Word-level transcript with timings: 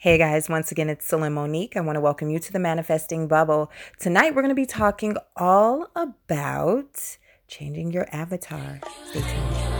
Hey 0.00 0.16
guys, 0.16 0.48
once 0.48 0.70
again, 0.70 0.88
it's 0.88 1.04
Celine 1.04 1.32
Monique. 1.32 1.76
I 1.76 1.80
want 1.80 1.96
to 1.96 2.00
welcome 2.00 2.30
you 2.30 2.38
to 2.38 2.52
the 2.52 2.60
Manifesting 2.60 3.26
Bubble. 3.26 3.68
Tonight, 3.98 4.32
we're 4.32 4.42
going 4.42 4.50
to 4.50 4.54
be 4.54 4.64
talking 4.64 5.16
all 5.34 5.88
about 5.96 7.16
changing 7.48 7.90
your 7.90 8.06
avatar. 8.12 8.78
Stay 9.10 9.22
tuned. 9.22 9.77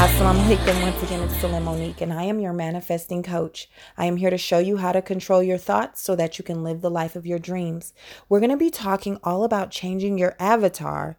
Assalamu 0.00 0.40
alaikum. 0.46 0.80
Once 0.80 1.02
again, 1.02 1.20
it's 1.20 1.36
Celine 1.42 1.62
Monique, 1.62 2.00
and 2.00 2.10
I 2.10 2.22
am 2.22 2.40
your 2.40 2.54
manifesting 2.54 3.22
coach. 3.22 3.68
I 3.98 4.06
am 4.06 4.16
here 4.16 4.30
to 4.30 4.38
show 4.38 4.58
you 4.58 4.78
how 4.78 4.92
to 4.92 5.02
control 5.02 5.42
your 5.42 5.58
thoughts 5.58 6.00
so 6.00 6.16
that 6.16 6.38
you 6.38 6.42
can 6.42 6.64
live 6.64 6.80
the 6.80 6.90
life 6.90 7.16
of 7.16 7.26
your 7.26 7.38
dreams. 7.38 7.92
We're 8.26 8.40
going 8.40 8.48
to 8.48 8.56
be 8.56 8.70
talking 8.70 9.18
all 9.22 9.44
about 9.44 9.70
changing 9.70 10.16
your 10.16 10.36
avatar 10.40 11.18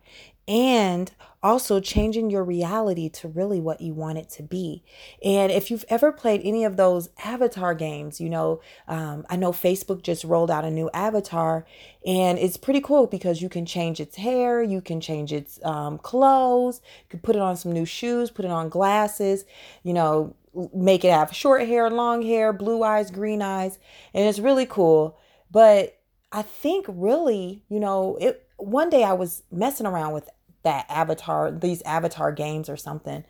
and 0.52 1.10
also 1.42 1.80
changing 1.80 2.30
your 2.30 2.44
reality 2.44 3.08
to 3.08 3.26
really 3.30 3.62
what 3.62 3.80
you 3.80 3.94
want 3.94 4.18
it 4.18 4.30
to 4.30 4.44
be. 4.44 4.84
And 5.24 5.50
if 5.50 5.72
you've 5.72 5.86
ever 5.88 6.12
played 6.12 6.42
any 6.44 6.66
of 6.66 6.76
those 6.76 7.10
avatar 7.24 7.74
games, 7.74 8.20
you 8.20 8.30
know, 8.30 8.60
um, 8.86 9.26
I 9.30 9.38
know 9.38 9.54
Facebook 9.54 10.04
just 10.04 10.26
rolled 10.26 10.52
out 10.52 10.66
a 10.66 10.70
new 10.70 10.90
avatar 10.94 11.66
and 12.06 12.38
it's 12.38 12.58
pretty 12.58 12.82
cool 12.82 13.08
because 13.08 13.42
you 13.42 13.48
can 13.48 13.66
change 13.66 14.02
its 14.02 14.18
hair, 14.18 14.62
you 14.62 14.82
can 14.82 15.00
change 15.00 15.32
its 15.32 15.58
um, 15.64 15.98
clothes, 15.98 16.82
you 17.04 17.10
can 17.10 17.20
put 17.22 17.38
it 17.38 17.42
on 17.42 17.56
some 17.56 17.72
new 17.72 17.86
shoes, 17.86 18.30
put 18.30 18.44
it 18.44 18.52
on 18.52 18.68
glasses, 18.68 19.46
you 19.84 19.94
know, 19.94 20.36
make 20.76 21.06
it 21.06 21.12
have 21.12 21.34
short 21.34 21.66
hair, 21.66 21.90
long 21.90 22.22
hair, 22.22 22.52
blue 22.52 22.84
eyes, 22.84 23.10
green 23.10 23.42
eyes, 23.42 23.80
and 24.14 24.28
it's 24.28 24.40
really 24.40 24.66
cool. 24.66 25.18
But 25.50 25.98
I 26.34 26.42
think 26.42 26.86
really, 26.90 27.64
you 27.70 27.80
know, 27.80 28.18
it 28.20 28.46
one 28.62 28.90
day 28.90 29.04
I 29.04 29.14
was 29.14 29.44
messing 29.52 29.86
around 29.88 30.14
with 30.14 30.30
that 30.64 30.86
avatar, 30.90 31.52
these 31.52 31.82
avatar 31.84 32.32
games 32.32 32.70
or 32.70 32.78
something. 32.78 33.24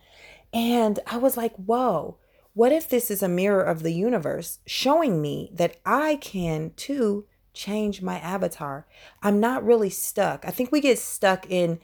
And 0.53 0.99
I 1.07 1.17
was 1.17 1.37
like, 1.37 1.55
whoa, 1.55 2.17
what 2.53 2.71
if 2.71 2.89
this 2.89 3.09
is 3.09 3.23
a 3.23 3.29
mirror 3.29 3.63
of 3.63 3.83
the 3.83 3.93
universe 3.93 4.59
showing 4.65 5.21
me 5.21 5.49
that 5.53 5.77
I 5.85 6.15
can 6.17 6.73
too 6.75 7.25
change 7.53 8.01
my 8.01 8.19
avatar? 8.19 8.85
I'm 9.23 9.39
not 9.39 9.65
really 9.65 9.89
stuck. 9.89 10.45
I 10.45 10.51
think 10.51 10.71
we 10.71 10.81
get 10.81 10.99
stuck 10.99 11.49
in, 11.49 11.79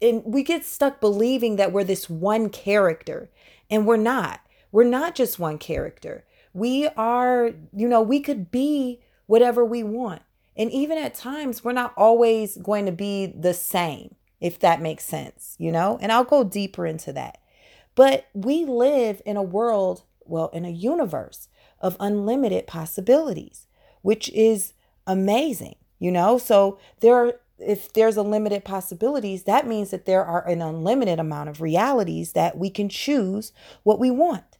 in 0.00 0.22
we 0.24 0.42
get 0.42 0.64
stuck 0.64 1.00
believing 1.00 1.56
that 1.56 1.72
we're 1.72 1.84
this 1.84 2.08
one 2.08 2.48
character, 2.48 3.30
and 3.70 3.86
we're 3.86 3.96
not. 3.96 4.40
We're 4.72 4.84
not 4.84 5.14
just 5.14 5.38
one 5.38 5.58
character. 5.58 6.24
We 6.52 6.88
are, 6.96 7.50
you 7.74 7.88
know, 7.88 8.00
we 8.00 8.20
could 8.20 8.50
be 8.50 9.00
whatever 9.26 9.64
we 9.64 9.82
want. 9.82 10.22
And 10.56 10.70
even 10.70 10.96
at 10.96 11.14
times, 11.14 11.62
we're 11.62 11.72
not 11.72 11.92
always 11.96 12.56
going 12.56 12.86
to 12.86 12.92
be 12.92 13.26
the 13.26 13.52
same 13.52 14.14
if 14.40 14.58
that 14.60 14.80
makes 14.80 15.04
sense, 15.04 15.56
you 15.58 15.72
know? 15.72 15.98
And 16.00 16.12
I'll 16.12 16.24
go 16.24 16.44
deeper 16.44 16.86
into 16.86 17.12
that. 17.12 17.38
But 17.94 18.28
we 18.34 18.64
live 18.64 19.22
in 19.24 19.36
a 19.36 19.42
world, 19.42 20.02
well, 20.24 20.48
in 20.48 20.64
a 20.64 20.70
universe 20.70 21.48
of 21.80 21.96
unlimited 21.98 22.66
possibilities, 22.66 23.66
which 24.02 24.28
is 24.30 24.74
amazing, 25.06 25.76
you 25.98 26.12
know? 26.12 26.38
So 26.38 26.78
there 27.00 27.14
are 27.14 27.40
if 27.58 27.90
there's 27.94 28.18
a 28.18 28.22
limited 28.22 28.66
possibilities, 28.66 29.44
that 29.44 29.66
means 29.66 29.90
that 29.90 30.04
there 30.04 30.22
are 30.22 30.46
an 30.46 30.60
unlimited 30.60 31.18
amount 31.18 31.48
of 31.48 31.62
realities 31.62 32.32
that 32.32 32.58
we 32.58 32.68
can 32.68 32.86
choose 32.86 33.50
what 33.82 33.98
we 33.98 34.10
want. 34.10 34.58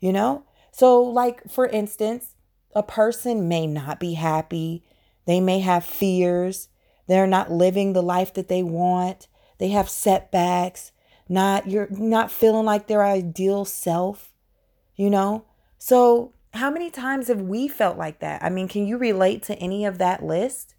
You 0.00 0.12
know? 0.14 0.44
So 0.72 1.02
like 1.02 1.50
for 1.50 1.66
instance, 1.66 2.34
a 2.74 2.82
person 2.82 3.46
may 3.46 3.66
not 3.66 4.00
be 4.00 4.14
happy, 4.14 4.82
they 5.26 5.38
may 5.38 5.60
have 5.60 5.84
fears, 5.84 6.69
they're 7.10 7.26
not 7.26 7.50
living 7.50 7.92
the 7.92 8.04
life 8.04 8.32
that 8.34 8.46
they 8.46 8.62
want. 8.62 9.26
They 9.58 9.70
have 9.70 9.88
setbacks. 9.88 10.92
Not 11.28 11.68
you're 11.68 11.88
not 11.90 12.30
feeling 12.30 12.64
like 12.64 12.86
their 12.86 13.04
ideal 13.04 13.64
self, 13.64 14.32
you 14.94 15.10
know? 15.10 15.44
So, 15.76 16.34
how 16.54 16.70
many 16.70 16.88
times 16.88 17.26
have 17.26 17.40
we 17.42 17.66
felt 17.66 17.98
like 17.98 18.20
that? 18.20 18.44
I 18.44 18.48
mean, 18.48 18.68
can 18.68 18.86
you 18.86 18.96
relate 18.96 19.42
to 19.44 19.56
any 19.58 19.84
of 19.84 19.98
that 19.98 20.24
list? 20.24 20.76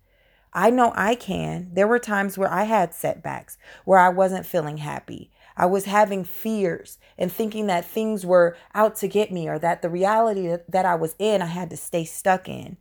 I 0.53 0.69
know 0.69 0.93
I 0.95 1.15
can. 1.15 1.69
There 1.73 1.87
were 1.87 1.99
times 1.99 2.37
where 2.37 2.51
I 2.51 2.63
had 2.63 2.93
setbacks, 2.93 3.57
where 3.83 3.99
I 3.99 4.07
wasn't 4.07 4.45
feeling 4.45 4.77
happy. 4.77 5.31
I 5.57 5.65
was 5.65 5.83
having 5.83 6.23
fears 6.23 6.97
and 7.17 7.29
thinking 7.29 7.67
that 7.67 7.83
things 7.83 8.25
were 8.25 8.55
out 8.73 8.95
to 8.97 9.09
get 9.09 9.33
me 9.33 9.49
or 9.49 9.59
that 9.59 9.81
the 9.81 9.89
reality 9.89 10.55
that 10.69 10.85
I 10.85 10.95
was 10.95 11.13
in, 11.19 11.41
I 11.41 11.47
had 11.47 11.69
to 11.71 11.77
stay 11.77 12.05
stuck 12.05 12.47
in. 12.47 12.77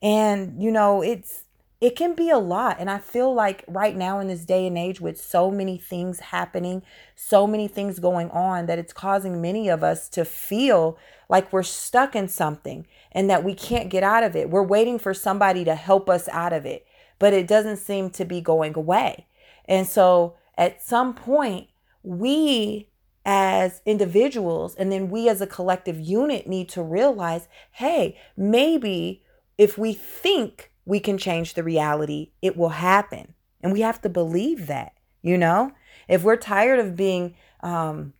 And, 0.00 0.62
you 0.62 0.70
know, 0.70 1.02
it's 1.02 1.41
it 1.82 1.96
can 1.96 2.14
be 2.14 2.30
a 2.30 2.38
lot. 2.38 2.76
And 2.78 2.88
I 2.88 2.98
feel 2.98 3.34
like 3.34 3.64
right 3.66 3.96
now 3.96 4.20
in 4.20 4.28
this 4.28 4.44
day 4.44 4.68
and 4.68 4.78
age, 4.78 5.00
with 5.00 5.20
so 5.20 5.50
many 5.50 5.76
things 5.76 6.20
happening, 6.20 6.84
so 7.16 7.44
many 7.44 7.66
things 7.66 7.98
going 7.98 8.30
on, 8.30 8.66
that 8.66 8.78
it's 8.78 8.92
causing 8.92 9.42
many 9.42 9.68
of 9.68 9.82
us 9.82 10.08
to 10.10 10.24
feel 10.24 10.96
like 11.28 11.52
we're 11.52 11.64
stuck 11.64 12.14
in 12.14 12.28
something 12.28 12.86
and 13.10 13.28
that 13.28 13.42
we 13.42 13.52
can't 13.52 13.90
get 13.90 14.04
out 14.04 14.22
of 14.22 14.36
it. 14.36 14.48
We're 14.48 14.62
waiting 14.62 15.00
for 15.00 15.12
somebody 15.12 15.64
to 15.64 15.74
help 15.74 16.08
us 16.08 16.28
out 16.28 16.52
of 16.52 16.64
it, 16.64 16.86
but 17.18 17.32
it 17.32 17.48
doesn't 17.48 17.78
seem 17.78 18.10
to 18.10 18.24
be 18.24 18.40
going 18.40 18.76
away. 18.76 19.26
And 19.64 19.84
so 19.84 20.36
at 20.56 20.84
some 20.84 21.12
point, 21.12 21.66
we 22.04 22.90
as 23.26 23.82
individuals 23.84 24.76
and 24.76 24.92
then 24.92 25.10
we 25.10 25.28
as 25.28 25.40
a 25.40 25.46
collective 25.48 25.98
unit 25.98 26.46
need 26.46 26.68
to 26.68 26.82
realize 26.82 27.48
hey, 27.72 28.18
maybe 28.36 29.22
if 29.58 29.78
we 29.78 29.92
think 29.92 30.71
we 30.84 31.00
can 31.00 31.18
change 31.18 31.54
the 31.54 31.62
reality. 31.62 32.30
It 32.40 32.56
will 32.56 32.70
happen. 32.70 33.34
And 33.62 33.72
we 33.72 33.80
have 33.80 34.00
to 34.02 34.08
believe 34.08 34.66
that, 34.66 34.92
you 35.22 35.38
know? 35.38 35.72
If 36.08 36.22
we're 36.22 36.36
tired 36.36 36.80
of 36.80 36.96
being, 36.96 37.34
um, 37.60 38.12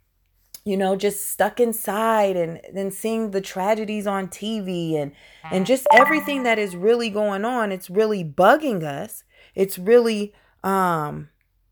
you 0.65 0.77
know, 0.77 0.95
just 0.95 1.29
stuck 1.31 1.59
inside 1.59 2.37
and 2.37 2.61
then 2.73 2.91
seeing 2.91 3.33
the 3.33 3.41
tragedies 3.41 4.07
on 4.07 4.29
TV 4.29 4.97
and 4.97 5.13
and 5.51 5.67
just 5.67 5.89
everything 5.93 6.45
that 6.45 6.59
is 6.59 6.77
really 6.77 7.11
going 7.11 7.45
on, 7.45 7.73
it's 7.73 7.91
really 7.91 8.25
bugging 8.25 8.85
us. 8.85 9.25
It's 9.57 9.79
really 9.79 10.33
um, 10.63 11.29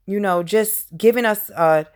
you 0.07 0.19
know, 0.19 0.43
just 0.43 0.97
giving 0.99 1.25
us 1.25 1.51
a 1.51 1.87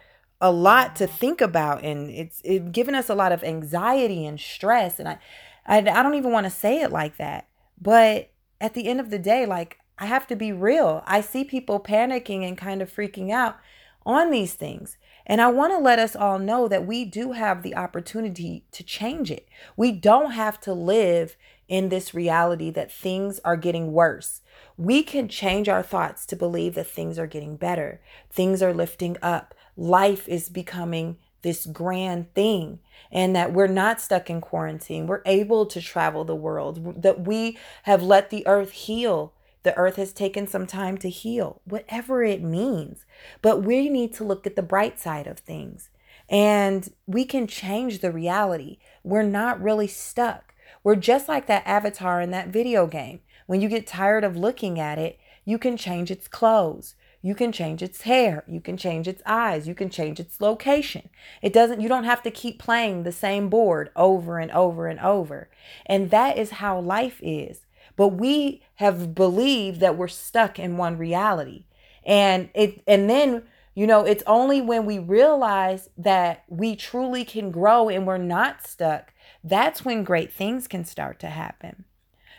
a 0.41 0.53
lot 0.53 0.95
to 0.97 1.07
think 1.07 1.41
about 1.41 1.83
and 1.83 2.11
it's 2.11 2.41
it 2.45 2.71
giving 2.71 2.95
us 2.95 3.09
a 3.09 3.15
lot 3.15 3.33
of 3.33 3.43
anxiety 3.43 4.27
and 4.27 4.39
stress 4.39 4.99
and 4.99 5.09
I 5.09 5.19
I, 5.67 5.79
I 5.79 6.03
don't 6.03 6.15
even 6.15 6.33
want 6.33 6.45
to 6.45 6.51
say 6.51 6.83
it 6.83 6.93
like 6.93 7.17
that. 7.17 7.49
But 7.81 8.31
at 8.65 8.73
the 8.73 8.89
end 8.89 8.99
of 8.99 9.11
the 9.11 9.19
day, 9.19 9.45
like 9.45 9.79
I 9.99 10.07
have 10.07 10.27
to 10.29 10.35
be 10.35 10.51
real. 10.51 11.03
I 11.07 11.21
see 11.21 11.45
people 11.45 11.79
panicking 11.79 12.49
and 12.49 12.57
kind 12.57 12.81
of 12.81 12.91
freaking 12.91 13.31
out 13.31 13.59
on 14.07 14.31
these 14.31 14.55
things. 14.55 14.97
And 15.27 15.43
I 15.43 15.49
want 15.49 15.75
to 15.75 15.79
let 15.79 15.99
us 15.99 16.17
all 16.17 16.39
know 16.39 16.67
that 16.69 16.87
we 16.87 17.05
do 17.05 17.33
have 17.33 17.63
the 17.63 17.77
opportunity 17.77 18.65
to 18.73 18.83
change 18.83 19.31
it. 19.31 19.47
We 19.77 19.93
don't 19.93 20.31
have 20.31 20.59
to 20.63 20.73
live 20.73 21.37
in 21.69 21.91
this 21.91 22.15
reality 22.15 22.71
that 22.71 22.91
things 22.91 23.39
are 23.45 23.57
getting 23.59 23.93
worse. 23.93 24.41
We 24.79 25.03
can 25.03 25.29
change 25.29 25.69
our 25.69 25.83
thoughts 25.83 26.25
to 26.27 26.37
believe 26.37 26.75
that 26.75 26.87
things 26.87 27.19
are 27.19 27.27
getting 27.27 27.57
better, 27.57 28.01
things 28.31 28.63
are 28.63 28.73
lifting 28.73 29.19
up, 29.21 29.55
life 29.77 30.27
is 30.27 30.49
becoming 30.49 31.19
this 31.45 31.67
grand 31.67 32.35
thing 32.35 32.81
and 33.13 33.37
that 33.37 33.53
we're 33.53 33.69
not 33.69 34.01
stuck 34.01 34.29
in 34.29 34.41
quarantine. 34.41 35.07
We're 35.07 35.23
able 35.25 35.67
to 35.67 35.81
travel 35.81 36.25
the 36.25 36.35
world, 36.35 37.03
that 37.03 37.25
we 37.25 37.57
have 37.85 38.03
let 38.03 38.31
the 38.31 38.45
earth 38.49 38.73
heal. 38.73 39.33
The 39.63 39.77
earth 39.77 39.97
has 39.97 40.13
taken 40.13 40.49
some 40.49 40.67
time 40.67 40.99
to 40.99 41.09
heal, 41.09 41.61
whatever 41.65 42.25
it 42.25 42.43
means. 42.43 43.07
But 43.41 43.63
we 43.63 43.89
need 43.89 44.13
to 44.15 44.25
look 44.25 44.47
at 44.47 44.57
the 44.57 44.63
bright 44.63 44.99
side 44.99 45.29
of 45.29 45.39
things 45.39 45.91
and 46.29 46.93
we 47.07 47.25
can 47.25 47.47
change 47.47 48.01
the 48.01 48.11
reality. 48.11 48.79
We're 49.03 49.23
not 49.23 49.63
really 49.63 49.87
stuck. 49.87 50.55
We're 50.83 50.97
just 50.97 51.29
like 51.29 51.47
that 51.47 51.67
avatar 51.67 52.21
in 52.21 52.31
that 52.33 52.49
video 52.49 52.87
game. 52.87 53.21
When 53.47 53.61
you 53.61 53.69
get 53.69 53.87
tired 53.87 54.25
of 54.25 54.37
looking 54.37 54.81
at 54.81 54.99
it, 54.99 55.19
you 55.45 55.59
can 55.59 55.77
change 55.77 56.11
its 56.11 56.29
clothes. 56.29 56.95
You 57.25 57.35
can 57.35 57.53
change 57.53 57.83
its 57.83 58.03
hair. 58.03 58.45
You 58.47 58.61
can 58.61 58.77
change 58.77 59.09
its 59.09 59.23
eyes. 59.25 59.67
You 59.67 59.75
can 59.75 59.89
change 59.89 60.21
its 60.21 60.43
location. 60.43 61.09
It 61.41 61.55
doesn't, 61.55 61.81
you 61.81 61.89
don't 61.89 62.05
have 62.05 62.23
to 62.25 62.31
keep 62.31 62.59
playing 62.59 63.03
the 63.03 63.13
same 63.13 63.49
board 63.49 63.89
over 63.97 64.39
and 64.39 64.51
over 64.51 64.89
and 64.89 65.01
over. 65.01 65.49
And 65.87 66.11
that 66.11 66.37
is 66.37 66.51
how 66.51 66.79
life 66.79 67.21
is. 67.23 67.63
But 67.97 68.09
we 68.09 68.63
have 68.75 69.15
believed 69.15 69.81
that 69.81 69.97
we're 69.97 70.07
stuck 70.07 70.59
in 70.59 70.77
one 70.77 70.99
reality. 70.99 71.65
And 72.05 72.51
it, 72.53 72.83
and 72.87 73.09
then, 73.09 73.45
you 73.75 73.87
know, 73.87 74.05
it's 74.05 74.23
only 74.27 74.61
when 74.61 74.85
we 74.85 74.99
realize 74.99 75.89
that 75.97 76.45
we 76.49 76.77
truly 76.77 77.25
can 77.25 77.51
grow 77.51 77.89
and 77.89 78.07
we're 78.07 78.19
not 78.19 78.67
stuck, 78.67 79.15
that's 79.43 79.83
when 79.83 80.05
great 80.05 80.31
things 80.31 80.69
can 80.69 80.85
start 80.85 81.21
to 81.21 81.29
happen. 81.29 81.87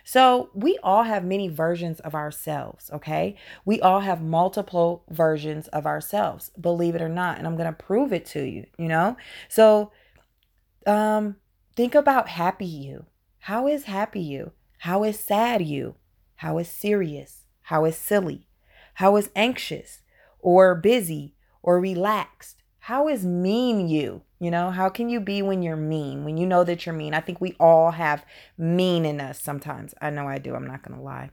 So 0.08 0.50
we 0.54 0.78
all 0.84 1.02
have 1.02 1.24
many 1.24 1.48
versions 1.48 1.98
of 1.98 2.14
ourselves, 2.14 2.92
okay? 2.92 3.34
We 3.64 3.80
all 3.80 3.98
have 4.00 4.22
multiple 4.22 5.02
versions 5.10 5.66
of 5.68 5.84
ourselves, 5.84 6.52
believe 6.60 6.94
it 6.94 7.02
or 7.02 7.08
not. 7.08 7.38
And 7.38 7.46
I'm 7.46 7.56
going 7.56 7.66
to 7.66 7.84
prove 7.84 8.12
it 8.12 8.24
to 8.26 8.40
you, 8.40 8.66
you 8.78 8.86
know? 8.86 9.16
So 9.48 9.90
um 10.86 11.36
think 11.74 11.96
about 11.96 12.28
happy 12.28 12.66
you. 12.66 13.06
How 13.40 13.66
is 13.66 13.84
happy 13.84 14.20
you? 14.20 14.52
How 14.78 15.02
is 15.02 15.18
sad 15.18 15.62
you? 15.62 15.96
How 16.36 16.56
is 16.58 16.68
serious? 16.68 17.44
How 17.62 17.84
is 17.84 17.96
silly? 17.96 18.46
How 18.94 19.16
is 19.16 19.30
anxious 19.34 20.02
or 20.38 20.76
busy 20.76 21.34
or 21.64 21.80
relaxed? 21.80 22.62
How 22.78 23.08
is 23.08 23.26
mean 23.26 23.88
you? 23.88 24.22
You 24.38 24.50
know, 24.50 24.70
how 24.70 24.90
can 24.90 25.08
you 25.08 25.20
be 25.20 25.40
when 25.40 25.62
you're 25.62 25.76
mean, 25.76 26.24
when 26.24 26.36
you 26.36 26.46
know 26.46 26.62
that 26.64 26.84
you're 26.84 26.94
mean? 26.94 27.14
I 27.14 27.20
think 27.20 27.40
we 27.40 27.54
all 27.58 27.92
have 27.92 28.24
mean 28.58 29.06
in 29.06 29.20
us 29.20 29.40
sometimes. 29.40 29.94
I 30.00 30.10
know 30.10 30.28
I 30.28 30.38
do. 30.38 30.54
I'm 30.54 30.66
not 30.66 30.82
going 30.82 30.96
to 30.98 31.02
lie. 31.02 31.30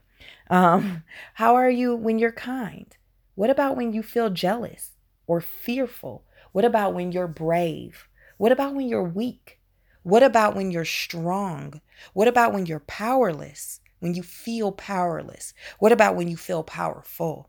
Um, 0.48 1.04
how 1.34 1.54
are 1.54 1.70
you 1.70 1.94
when 1.94 2.18
you're 2.18 2.32
kind? 2.32 2.96
What 3.34 3.50
about 3.50 3.76
when 3.76 3.92
you 3.92 4.02
feel 4.02 4.30
jealous 4.30 4.92
or 5.26 5.40
fearful? 5.40 6.24
What 6.52 6.64
about 6.64 6.94
when 6.94 7.12
you're 7.12 7.28
brave? 7.28 8.08
What 8.38 8.52
about 8.52 8.74
when 8.74 8.88
you're 8.88 9.02
weak? 9.02 9.60
What 10.02 10.22
about 10.22 10.54
when 10.54 10.70
you're 10.70 10.84
strong? 10.84 11.80
What 12.12 12.28
about 12.28 12.52
when 12.52 12.66
you're 12.66 12.80
powerless? 12.80 13.80
When 14.00 14.14
you 14.14 14.22
feel 14.22 14.70
powerless? 14.70 15.54
What 15.78 15.92
about 15.92 16.14
when 16.14 16.28
you 16.28 16.36
feel 16.36 16.62
powerful? 16.62 17.48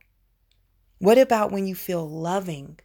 What 1.00 1.18
about 1.18 1.52
when 1.52 1.68
you 1.68 1.76
feel 1.76 2.10
loving? 2.10 2.80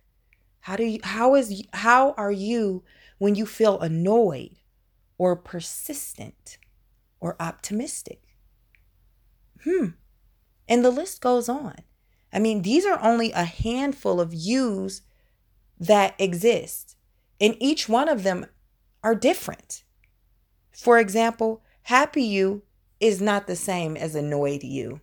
How 0.61 0.77
do 0.77 0.85
you 0.85 1.01
how 1.03 1.35
is 1.35 1.63
how 1.73 2.13
are 2.13 2.33
you 2.33 2.85
when 3.19 3.35
you 3.35 3.47
feel 3.47 3.81
annoyed 3.81 4.57
or 5.19 5.37
persistent 5.37 6.59
or 7.19 7.37
optimistic? 7.41 8.23
Hmm. 9.65 9.89
And 10.69 10.85
the 10.85 10.91
list 10.91 11.21
goes 11.21 11.49
on. 11.49 11.77
I 12.33 12.39
mean, 12.39 12.63
these 12.63 12.87
are 12.87 13.03
only 13.03 13.33
a 13.33 13.45
handful 13.45 14.21
of 14.21 14.33
yous 14.33 15.03
that 15.79 16.15
exist, 16.19 16.97
and 17.41 17.57
each 17.59 17.89
one 17.89 18.09
of 18.09 18.23
them 18.23 18.47
are 19.03 19.15
different. 19.15 19.83
For 20.71 20.99
example, 20.99 21.63
happy 21.85 22.23
you 22.23 22.63
is 23.01 23.21
not 23.21 23.47
the 23.47 23.57
same 23.57 23.97
as 23.97 24.15
annoyed 24.15 24.63
you. 24.63 25.01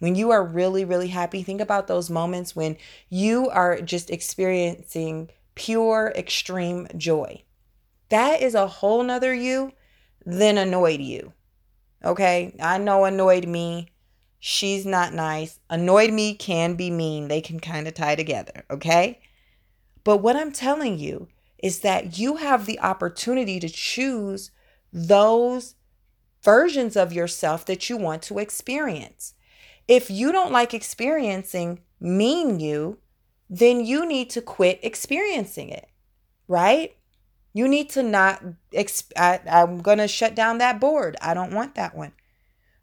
When 0.00 0.14
you 0.14 0.30
are 0.30 0.44
really, 0.44 0.84
really 0.84 1.08
happy, 1.08 1.42
think 1.42 1.60
about 1.60 1.86
those 1.86 2.10
moments 2.10 2.56
when 2.56 2.76
you 3.08 3.48
are 3.50 3.80
just 3.80 4.10
experiencing 4.10 5.30
pure, 5.54 6.12
extreme 6.16 6.88
joy. 6.96 7.42
That 8.08 8.42
is 8.42 8.54
a 8.54 8.66
whole 8.66 9.02
nother 9.02 9.34
you 9.34 9.72
than 10.26 10.58
annoyed 10.58 11.00
you. 11.00 11.34
Okay. 12.04 12.56
I 12.60 12.78
know 12.78 13.04
annoyed 13.04 13.46
me. 13.46 13.88
She's 14.38 14.86
not 14.86 15.12
nice. 15.12 15.60
Annoyed 15.68 16.12
me 16.12 16.34
can 16.34 16.74
be 16.74 16.90
mean. 16.90 17.28
They 17.28 17.42
can 17.42 17.60
kind 17.60 17.86
of 17.86 17.92
tie 17.92 18.16
together. 18.16 18.64
Okay. 18.70 19.20
But 20.02 20.18
what 20.18 20.34
I'm 20.34 20.50
telling 20.50 20.98
you 20.98 21.28
is 21.62 21.80
that 21.80 22.18
you 22.18 22.36
have 22.36 22.64
the 22.64 22.80
opportunity 22.80 23.60
to 23.60 23.68
choose 23.68 24.50
those 24.92 25.74
versions 26.42 26.96
of 26.96 27.12
yourself 27.12 27.66
that 27.66 27.90
you 27.90 27.98
want 27.98 28.22
to 28.22 28.38
experience. 28.38 29.34
If 29.90 30.08
you 30.08 30.30
don't 30.30 30.52
like 30.52 30.72
experiencing 30.72 31.80
mean 31.98 32.60
you, 32.60 32.98
then 33.48 33.84
you 33.84 34.06
need 34.06 34.30
to 34.30 34.40
quit 34.40 34.78
experiencing 34.84 35.70
it, 35.70 35.88
right? 36.46 36.96
You 37.52 37.66
need 37.66 37.90
to 37.90 38.04
not, 38.04 38.40
exp- 38.72 39.10
I, 39.16 39.40
I'm 39.50 39.82
going 39.82 39.98
to 39.98 40.06
shut 40.06 40.36
down 40.36 40.58
that 40.58 40.78
board. 40.78 41.16
I 41.20 41.34
don't 41.34 41.52
want 41.52 41.74
that 41.74 41.96
one. 41.96 42.12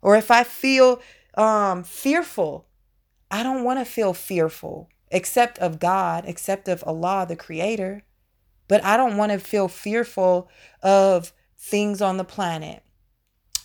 Or 0.01 0.18
if 0.18 0.30
I 0.30 0.44
feel 0.44 1.01
um, 1.36 1.86
fearful, 1.86 2.68
I 3.31 3.42
don't 3.42 3.63
want 3.63 3.80
to 3.80 3.86
feel 3.86 4.13
fearful, 4.13 4.89
except 5.10 5.57
of 5.60 5.80
God, 5.80 6.25
except 6.27 6.68
of 6.68 6.83
Allah, 6.86 7.25
the 7.25 7.38
Creator. 7.38 8.03
But 8.68 8.83
I 8.83 8.98
don't 8.98 9.15
want 9.15 9.31
to 9.31 9.39
feel 9.39 9.69
fearful 9.69 10.50
of 10.83 11.31
things 11.57 12.01
on 12.01 12.18
the 12.18 12.25
planet. 12.25 12.83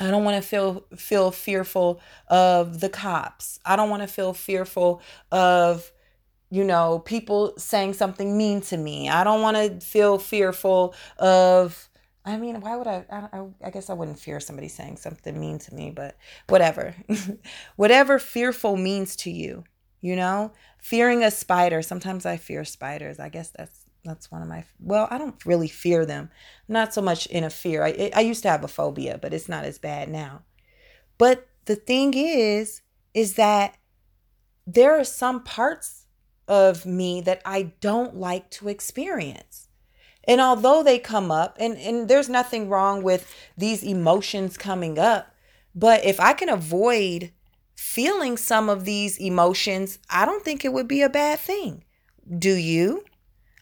I 0.03 0.11
don't 0.11 0.25
want 0.25 0.43
to 0.43 0.49
feel 0.49 0.85
feel 0.97 1.31
fearful 1.31 2.01
of 2.29 2.81
the 2.81 2.89
cops. 2.89 3.61
I 3.65 3.77
don't 3.77 3.91
want 3.91 4.03
to 4.03 4.09
feel 4.09 4.35
fearful 4.35 5.01
of 5.31 5.91
you 6.51 6.65
know 6.65 6.99
people 6.99 7.55
saying 7.57 7.95
something 7.95 8.37
mean 8.37 8.61
to 8.63 8.77
me. 8.77 9.09
I 9.09 9.25
don't 9.25 9.43
want 9.43 9.57
to 9.57 9.87
feel 9.87 10.19
fearful 10.19 10.95
of 11.19 11.89
I 12.25 12.37
mean, 12.37 12.61
why 12.61 12.77
would 12.77 12.87
I, 12.87 13.05
I? 13.11 13.47
I 13.65 13.71
guess 13.71 13.91
I 13.91 13.95
wouldn't 13.95 14.19
fear 14.19 14.39
somebody 14.39 14.69
saying 14.69 14.97
something 14.97 15.39
mean 15.39 15.59
to 15.61 15.75
me, 15.75 15.91
but 15.91 16.17
whatever. 16.49 16.95
whatever 17.77 18.19
fearful 18.19 18.77
means 18.77 19.17
to 19.17 19.31
you, 19.31 19.65
you 20.01 20.15
know? 20.15 20.53
Fearing 20.79 21.25
a 21.25 21.33
spider. 21.33 21.83
Sometimes 21.83 22.25
I 22.25 22.37
fear 22.37 22.65
spiders. 22.65 23.19
I 23.19 23.29
guess 23.29 23.51
that's 23.51 23.82
that's 24.05 24.31
one 24.31 24.43
of 24.43 24.49
my 24.49 24.65
well 24.81 25.07
i 25.11 25.19
don't 25.19 25.45
really 25.47 25.69
fear 25.69 26.05
them. 26.05 26.31
Not 26.69 26.95
so 26.95 27.03
much 27.03 27.27
in 27.27 27.45
a 27.45 27.51
fear. 27.51 27.85
I, 27.85 28.11
I 28.15 28.21
used 28.21 28.43
to 28.43 28.51
have 28.51 28.65
a 28.65 28.69
phobia 28.69 29.19
but 29.21 29.33
it's 29.33 29.49
not 29.49 29.65
as 29.65 29.79
bad 29.79 30.09
now. 30.09 30.43
But 31.19 31.47
the 31.67 31.77
thing 31.77 32.15
is 32.15 32.83
is 33.15 33.35
that 33.35 33.77
there 34.67 34.99
are 34.99 35.05
some 35.05 35.43
parts 35.43 36.07
of 36.49 36.85
me 36.87 37.21
that 37.21 37.41
i 37.45 37.73
don't 37.81 38.17
like 38.17 38.51
to 38.51 38.69
experience. 38.69 39.69
And 40.25 40.41
although 40.41 40.83
they 40.83 40.99
come 40.99 41.31
up 41.31 41.57
and 41.61 41.77
and 41.77 42.09
there's 42.09 42.29
nothing 42.29 42.69
wrong 42.69 43.03
with 43.03 43.33
these 43.57 43.83
emotions 43.83 44.57
coming 44.57 44.99
up 44.99 45.35
but 45.75 46.05
if 46.05 46.21
i 46.21 46.33
can 46.33 46.49
avoid 46.49 47.33
feeling 47.77 48.37
some 48.37 48.69
of 48.69 48.85
these 48.85 49.19
emotions 49.19 49.99
i 50.11 50.25
don't 50.25 50.45
think 50.45 50.65
it 50.65 50.73
would 50.73 50.89
be 50.89 51.03
a 51.03 51.09
bad 51.09 51.39
thing. 51.39 51.85
Do 52.39 52.55
you 52.55 53.05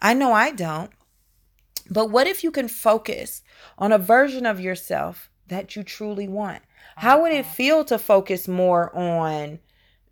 I 0.00 0.14
know 0.14 0.32
I 0.32 0.50
don't. 0.50 0.90
But 1.90 2.10
what 2.10 2.26
if 2.26 2.44
you 2.44 2.50
can 2.50 2.68
focus 2.68 3.42
on 3.76 3.92
a 3.92 3.98
version 3.98 4.46
of 4.46 4.60
yourself 4.60 5.30
that 5.48 5.74
you 5.74 5.82
truly 5.82 6.28
want? 6.28 6.62
How 6.96 7.22
would 7.22 7.32
it 7.32 7.44
uh-huh. 7.44 7.54
feel 7.54 7.84
to 7.86 7.98
focus 7.98 8.46
more 8.46 8.94
on 8.96 9.58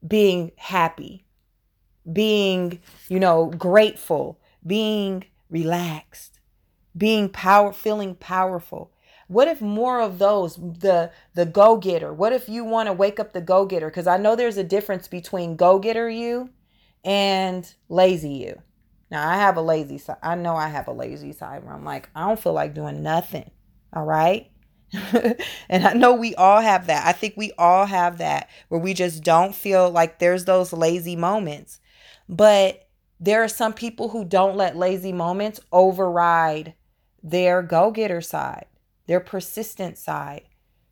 being 0.06 0.52
happy, 0.56 1.24
being, 2.10 2.80
you 3.08 3.20
know, 3.20 3.46
grateful, 3.46 4.40
being 4.66 5.24
relaxed, 5.48 6.40
being 6.96 7.28
power 7.28 7.72
feeling 7.72 8.14
powerful? 8.14 8.92
What 9.28 9.46
if 9.46 9.60
more 9.60 10.00
of 10.00 10.18
those 10.18 10.56
the 10.56 11.12
the 11.34 11.44
go-getter? 11.46 12.12
What 12.12 12.32
if 12.32 12.48
you 12.48 12.64
want 12.64 12.86
to 12.88 12.92
wake 12.92 13.20
up 13.20 13.32
the 13.32 13.42
go-getter 13.42 13.90
cuz 13.90 14.06
I 14.06 14.16
know 14.16 14.34
there's 14.34 14.56
a 14.56 14.64
difference 14.64 15.06
between 15.06 15.56
go-getter 15.56 16.08
you 16.08 16.50
and 17.04 17.74
lazy 17.88 18.30
you. 18.30 18.62
Now 19.10 19.28
I 19.28 19.36
have 19.36 19.56
a 19.56 19.62
lazy 19.62 19.98
side. 19.98 20.18
I 20.22 20.34
know 20.34 20.54
I 20.56 20.68
have 20.68 20.88
a 20.88 20.92
lazy 20.92 21.32
side 21.32 21.64
where 21.64 21.74
I'm 21.74 21.84
like, 21.84 22.08
I 22.14 22.26
don't 22.26 22.40
feel 22.40 22.52
like 22.52 22.74
doing 22.74 23.02
nothing. 23.02 23.50
All 23.92 24.04
right. 24.04 24.50
and 25.68 25.86
I 25.86 25.92
know 25.94 26.14
we 26.14 26.34
all 26.34 26.60
have 26.60 26.86
that. 26.86 27.06
I 27.06 27.12
think 27.12 27.34
we 27.36 27.52
all 27.58 27.86
have 27.86 28.18
that 28.18 28.48
where 28.68 28.80
we 28.80 28.94
just 28.94 29.22
don't 29.22 29.54
feel 29.54 29.90
like 29.90 30.18
there's 30.18 30.44
those 30.44 30.72
lazy 30.72 31.16
moments. 31.16 31.80
But 32.28 32.88
there 33.20 33.42
are 33.42 33.48
some 33.48 33.72
people 33.72 34.10
who 34.10 34.24
don't 34.24 34.56
let 34.56 34.76
lazy 34.76 35.12
moments 35.12 35.60
override 35.72 36.74
their 37.22 37.62
go 37.62 37.90
getter 37.90 38.20
side, 38.20 38.66
their 39.06 39.20
persistent 39.20 39.98
side. 39.98 40.42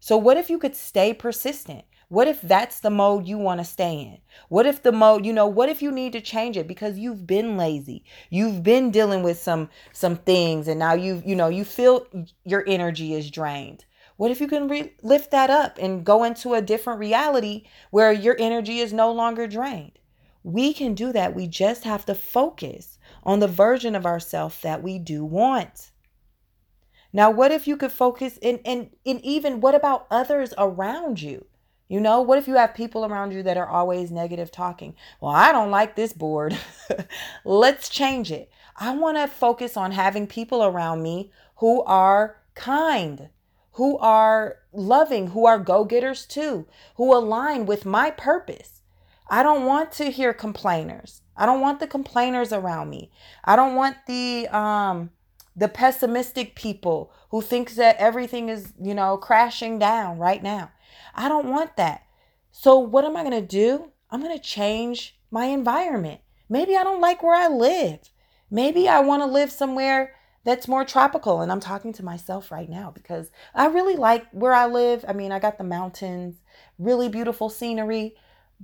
So, 0.00 0.16
what 0.16 0.36
if 0.36 0.50
you 0.50 0.58
could 0.58 0.76
stay 0.76 1.14
persistent? 1.14 1.84
What 2.08 2.28
if 2.28 2.40
that's 2.40 2.78
the 2.78 2.90
mode 2.90 3.26
you 3.26 3.36
want 3.36 3.58
to 3.58 3.64
stay 3.64 4.00
in? 4.00 4.18
What 4.48 4.64
if 4.64 4.80
the 4.80 4.92
mode, 4.92 5.26
you 5.26 5.32
know, 5.32 5.48
what 5.48 5.68
if 5.68 5.82
you 5.82 5.90
need 5.90 6.12
to 6.12 6.20
change 6.20 6.56
it 6.56 6.68
because 6.68 6.98
you've 6.98 7.26
been 7.26 7.56
lazy? 7.56 8.04
You've 8.30 8.62
been 8.62 8.92
dealing 8.92 9.24
with 9.24 9.38
some 9.38 9.70
some 9.92 10.14
things 10.14 10.68
and 10.68 10.78
now 10.78 10.94
you 10.94 11.20
you 11.26 11.34
know, 11.34 11.48
you 11.48 11.64
feel 11.64 12.06
your 12.44 12.62
energy 12.68 13.12
is 13.12 13.28
drained. 13.28 13.86
What 14.16 14.30
if 14.30 14.40
you 14.40 14.46
can 14.46 14.68
re- 14.68 14.94
lift 15.02 15.32
that 15.32 15.50
up 15.50 15.78
and 15.80 16.06
go 16.06 16.22
into 16.22 16.54
a 16.54 16.62
different 16.62 17.00
reality 17.00 17.64
where 17.90 18.12
your 18.12 18.36
energy 18.38 18.78
is 18.78 18.92
no 18.92 19.10
longer 19.10 19.48
drained? 19.48 19.98
We 20.44 20.72
can 20.74 20.94
do 20.94 21.12
that. 21.12 21.34
We 21.34 21.48
just 21.48 21.82
have 21.82 22.06
to 22.06 22.14
focus 22.14 22.98
on 23.24 23.40
the 23.40 23.48
version 23.48 23.96
of 23.96 24.06
ourselves 24.06 24.60
that 24.60 24.80
we 24.80 25.00
do 25.00 25.24
want. 25.24 25.90
Now, 27.12 27.32
what 27.32 27.50
if 27.50 27.66
you 27.66 27.76
could 27.76 27.90
focus 27.90 28.38
in 28.40 28.60
and 28.64 28.90
in, 29.04 29.16
in 29.16 29.24
even 29.24 29.60
what 29.60 29.74
about 29.74 30.06
others 30.08 30.54
around 30.56 31.20
you? 31.20 31.46
You 31.88 32.00
know, 32.00 32.20
what 32.20 32.38
if 32.38 32.48
you 32.48 32.54
have 32.56 32.74
people 32.74 33.04
around 33.04 33.32
you 33.32 33.42
that 33.44 33.56
are 33.56 33.68
always 33.68 34.10
negative 34.10 34.50
talking? 34.50 34.96
Well, 35.20 35.32
I 35.32 35.52
don't 35.52 35.70
like 35.70 35.94
this 35.94 36.12
board. 36.12 36.58
Let's 37.44 37.88
change 37.88 38.32
it. 38.32 38.50
I 38.76 38.94
want 38.94 39.16
to 39.16 39.28
focus 39.28 39.76
on 39.76 39.92
having 39.92 40.26
people 40.26 40.64
around 40.64 41.02
me 41.02 41.30
who 41.56 41.82
are 41.84 42.38
kind, 42.54 43.28
who 43.72 43.98
are 43.98 44.58
loving, 44.72 45.28
who 45.28 45.46
are 45.46 45.58
go 45.58 45.84
getters 45.84 46.26
too, 46.26 46.66
who 46.96 47.14
align 47.14 47.66
with 47.66 47.86
my 47.86 48.10
purpose. 48.10 48.82
I 49.28 49.42
don't 49.42 49.64
want 49.64 49.92
to 49.92 50.10
hear 50.10 50.32
complainers. 50.32 51.22
I 51.36 51.46
don't 51.46 51.60
want 51.60 51.80
the 51.80 51.86
complainers 51.86 52.52
around 52.52 52.90
me. 52.90 53.10
I 53.44 53.56
don't 53.56 53.74
want 53.74 53.96
the 54.06 54.48
um 54.48 55.10
the 55.54 55.68
pessimistic 55.68 56.54
people 56.54 57.10
who 57.30 57.40
thinks 57.40 57.76
that 57.76 57.96
everything 57.96 58.50
is, 58.50 58.74
you 58.80 58.94
know, 58.94 59.16
crashing 59.16 59.78
down 59.78 60.18
right 60.18 60.42
now. 60.42 60.70
I 61.16 61.28
don't 61.28 61.48
want 61.48 61.76
that. 61.76 62.02
So, 62.52 62.78
what 62.78 63.04
am 63.04 63.16
I 63.16 63.22
going 63.22 63.40
to 63.40 63.46
do? 63.46 63.90
I'm 64.10 64.22
going 64.22 64.36
to 64.36 64.42
change 64.42 65.18
my 65.30 65.46
environment. 65.46 66.20
Maybe 66.48 66.76
I 66.76 66.84
don't 66.84 67.00
like 67.00 67.22
where 67.22 67.34
I 67.34 67.48
live. 67.48 67.98
Maybe 68.50 68.88
I 68.88 69.00
want 69.00 69.22
to 69.22 69.26
live 69.26 69.50
somewhere 69.50 70.14
that's 70.44 70.68
more 70.68 70.84
tropical. 70.84 71.40
And 71.40 71.50
I'm 71.50 71.60
talking 71.60 71.92
to 71.94 72.04
myself 72.04 72.52
right 72.52 72.68
now 72.68 72.92
because 72.92 73.30
I 73.52 73.66
really 73.66 73.96
like 73.96 74.30
where 74.30 74.52
I 74.52 74.66
live. 74.66 75.04
I 75.08 75.12
mean, 75.12 75.32
I 75.32 75.40
got 75.40 75.58
the 75.58 75.64
mountains, 75.64 76.36
really 76.78 77.08
beautiful 77.08 77.50
scenery, 77.50 78.14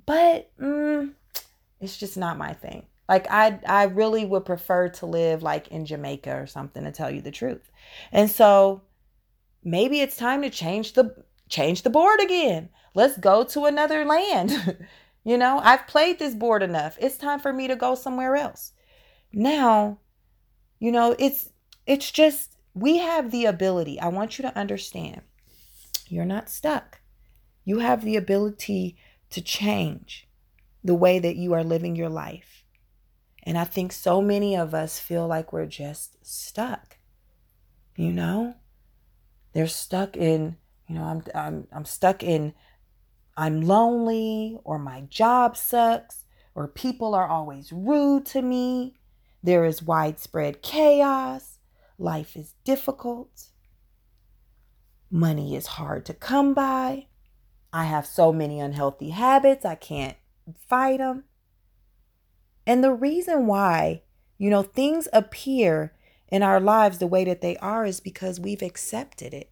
but 0.06 0.50
mm, 0.61 1.12
it's 1.80 1.97
just 1.97 2.16
not 2.16 2.38
my 2.38 2.52
thing. 2.52 2.87
Like 3.09 3.26
I 3.28 3.59
I 3.66 3.85
really 3.85 4.25
would 4.25 4.47
prefer 4.47 4.88
to 4.90 5.06
live 5.06 5.42
like 5.42 5.68
in 5.68 5.85
Jamaica 5.85 6.35
or 6.35 6.47
something 6.47 6.85
to 6.85 6.92
tell 6.92 7.11
you 7.11 7.21
the 7.21 7.32
truth. 7.32 7.71
And 8.12 8.30
so 8.30 8.82
maybe 9.64 10.00
it's 10.00 10.16
time 10.16 10.42
to 10.42 10.50
change 10.50 10.92
the 10.92 11.25
change 11.52 11.82
the 11.82 11.90
board 11.90 12.21
again. 12.21 12.71
Let's 12.94 13.18
go 13.18 13.44
to 13.44 13.66
another 13.66 14.04
land. 14.04 14.78
you 15.25 15.37
know, 15.37 15.61
I've 15.62 15.87
played 15.87 16.18
this 16.18 16.35
board 16.35 16.62
enough. 16.62 16.97
It's 17.00 17.16
time 17.16 17.38
for 17.38 17.52
me 17.52 17.68
to 17.68 17.76
go 17.76 17.94
somewhere 17.94 18.35
else. 18.35 18.73
Now, 19.32 19.99
you 20.78 20.90
know, 20.90 21.14
it's 21.18 21.50
it's 21.87 22.11
just 22.11 22.56
we 22.75 22.99
have 22.99 23.30
the 23.30 23.44
ability. 23.44 24.00
I 24.00 24.09
want 24.09 24.38
you 24.38 24.42
to 24.42 24.59
understand. 24.59 25.21
You're 26.09 26.25
not 26.25 26.49
stuck. 26.49 27.00
You 27.64 27.78
have 27.78 28.04
the 28.04 28.16
ability 28.16 28.97
to 29.30 29.40
change 29.40 30.28
the 30.82 30.94
way 30.94 31.18
that 31.18 31.37
you 31.37 31.52
are 31.52 31.64
living 31.64 31.97
your 31.97 32.09
life. 32.09 32.64
And 33.44 33.59
I 33.59 33.64
think 33.64 33.92
so 33.92 34.21
many 34.21 34.56
of 34.56 34.75
us 34.75 34.99
feel 34.99 35.26
like 35.26 35.52
we're 35.52 35.66
just 35.66 36.25
stuck. 36.25 36.99
You 37.97 38.12
know? 38.12 38.54
They're 39.52 39.66
stuck 39.66 40.16
in, 40.16 40.56
you 40.92 40.99
know, 40.99 41.04
I'm 41.04 41.22
I'm 41.34 41.66
I'm 41.72 41.84
stuck 41.87 42.22
in 42.22 42.52
I'm 43.34 43.62
lonely 43.62 44.58
or 44.62 44.78
my 44.78 45.00
job 45.08 45.56
sucks 45.56 46.26
or 46.54 46.68
people 46.68 47.14
are 47.14 47.26
always 47.26 47.72
rude 47.72 48.26
to 48.26 48.42
me. 48.42 48.96
There 49.42 49.64
is 49.64 49.82
widespread 49.82 50.61
chaos. 50.61 51.58
Life 51.99 52.37
is 52.37 52.56
difficult. 52.62 53.44
Money 55.11 55.56
is 55.56 55.66
hard 55.66 56.04
to 56.06 56.14
come 56.14 56.52
by. 56.52 57.06
I 57.72 57.84
have 57.84 58.04
so 58.04 58.30
many 58.30 58.61
unhealthy 58.61 59.11
habits, 59.11 59.64
I 59.64 59.76
can't 59.76 60.16
fight 60.68 60.99
them. 60.99 61.25
And 62.66 62.84
the 62.84 62.92
reason 62.92 63.46
why, 63.46 64.02
you 64.37 64.50
know, 64.50 64.62
things 64.62 65.08
appear 65.11 65.94
in 66.28 66.42
our 66.42 66.61
lives 66.61 66.99
the 66.99 67.06
way 67.06 67.25
that 67.25 67.40
they 67.40 67.56
are 67.56 67.87
is 67.87 67.99
because 67.99 68.38
we've 68.38 68.61
accepted 68.61 69.32
it 69.32 69.51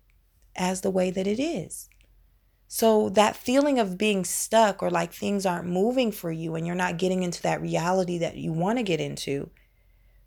as 0.56 0.80
the 0.80 0.90
way 0.90 1.10
that 1.10 1.26
it 1.26 1.40
is. 1.40 1.88
So 2.68 3.08
that 3.10 3.34
feeling 3.34 3.78
of 3.78 3.98
being 3.98 4.24
stuck 4.24 4.82
or 4.82 4.90
like 4.90 5.12
things 5.12 5.44
aren't 5.44 5.66
moving 5.66 6.12
for 6.12 6.30
you 6.30 6.54
and 6.54 6.66
you're 6.66 6.76
not 6.76 6.98
getting 6.98 7.24
into 7.24 7.42
that 7.42 7.60
reality 7.60 8.18
that 8.18 8.36
you 8.36 8.52
want 8.52 8.78
to 8.78 8.84
get 8.84 9.00
into. 9.00 9.50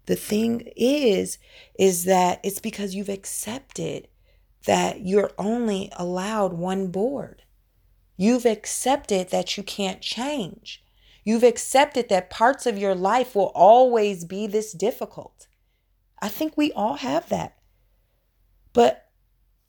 The 0.08 0.18
thing 0.18 0.70
is 0.76 1.38
is 1.80 2.04
that 2.04 2.42
it's 2.44 2.60
because 2.60 2.96
you've 2.96 3.08
accepted 3.08 4.10
that 4.66 5.06
you're 5.06 5.32
only 5.38 5.90
allowed 5.98 6.54
one 6.54 6.88
board. 6.88 7.44
You've 8.18 8.46
accepted 8.46 9.30
that 9.30 9.56
you 9.58 9.64
can't 9.64 10.02
change. 10.02 10.84
You've 11.24 11.44
accepted 11.44 12.10
that 12.10 12.30
parts 12.30 12.66
of 12.66 12.78
your 12.78 12.96
life 12.96 13.36
will 13.36 13.52
always 13.56 14.26
be 14.26 14.48
this 14.48 14.74
difficult. 14.74 15.48
I 16.22 16.28
think 16.28 16.58
we 16.58 16.72
all 16.74 16.96
have 16.96 17.30
that. 17.30 17.58
But 18.74 19.03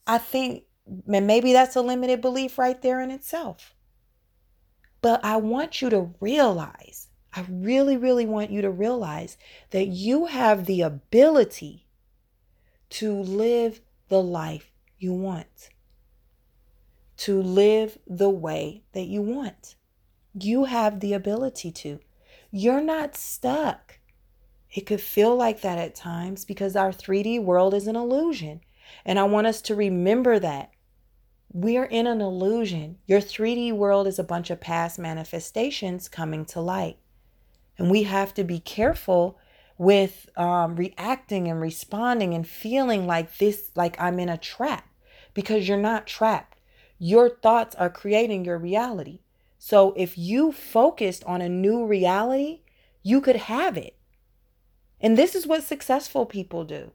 I 0.07 0.19
think 0.19 0.65
maybe 1.07 1.53
that's 1.53 1.77
a 1.77 1.83
limited 1.83 2.21
belief 2.21 2.59
right 2.59 2.81
there 2.81 3.01
in 3.01 3.11
itself. 3.11 3.75
But 5.01 5.25
I 5.25 5.37
want 5.37 5.83
you 5.83 5.91
to 5.91 6.15
realize, 6.21 7.09
I 7.33 7.45
really, 7.49 7.97
really 7.97 8.27
want 8.27 8.51
you 8.51 8.63
to 8.63 8.71
realize 8.71 9.37
that 9.71 9.87
you 9.87 10.27
have 10.27 10.67
the 10.67 10.83
ability 10.83 11.87
to 12.91 13.13
live 13.13 13.81
the 14.09 14.23
life 14.23 14.71
you 14.99 15.13
want 15.13 15.71
to 17.17 17.41
live 17.41 17.99
the 18.07 18.29
way 18.29 18.83
that 18.93 19.05
you 19.05 19.23
want. 19.23 19.77
You 20.39 20.65
have 20.65 21.01
the 21.01 21.13
ability 21.13 21.71
to. 21.73 22.01
You're 22.51 22.81
not 22.81 23.17
stuck. 23.17 23.99
It 24.73 24.83
could 24.83 25.01
feel 25.01 25.37
like 25.37 25.61
that 25.61 25.79
at 25.79 25.95
times 25.95 26.45
because 26.45 26.75
our 26.75 26.91
3D 26.91 27.43
world 27.43 27.75
is 27.75 27.87
an 27.87 27.97
illusion. 27.97 28.61
And 29.05 29.19
I 29.19 29.25
want 29.25 29.47
us 29.47 29.61
to 29.63 29.75
remember 29.75 30.39
that. 30.39 30.71
We're 31.53 31.85
in 31.85 32.07
an 32.07 32.21
illusion. 32.21 32.99
Your 33.07 33.21
3D 33.21 33.73
world 33.73 34.07
is 34.07 34.19
a 34.19 34.25
bunch 34.25 34.51
of 34.51 34.61
past 34.61 34.99
manifestations 34.99 36.09
coming 36.09 36.45
to 36.47 36.61
light. 36.61 36.99
And 37.79 37.91
we 37.91 38.05
have 38.05 38.35
to 38.35 38.45
be 38.45 38.59
careful 38.59 39.39
with 39.79 40.29
um, 40.37 40.77
reacting 40.77 41.49
and 41.49 41.61
responding 41.61 42.35
and 42.35 42.47
feeling 42.47 43.07
like 43.07 43.39
this, 43.39 43.71
like 43.75 44.01
I'm 44.01 44.19
in 44.19 44.29
a 44.29 44.39
trap, 44.39 44.89
because 45.33 45.69
you're 45.69 45.79
not 45.79 46.07
trapped. 46.07 46.59
Your 46.99 47.29
thoughts 47.29 47.75
are 47.77 47.91
creating 47.91 48.45
your 48.45 48.59
reality. 48.59 49.21
So 49.59 49.95
if 49.97 50.17
you 50.17 50.53
focused 50.53 51.25
on 51.25 51.41
a 51.41 51.49
new 51.49 51.85
reality, 51.87 52.61
you 53.03 53.21
could 53.21 53.37
have 53.37 53.77
it. 53.77 53.97
And 55.01 55.19
this 55.19 55.35
is 55.35 55.47
what 55.47 55.63
successful 55.63 56.27
people 56.27 56.65
do. 56.65 56.93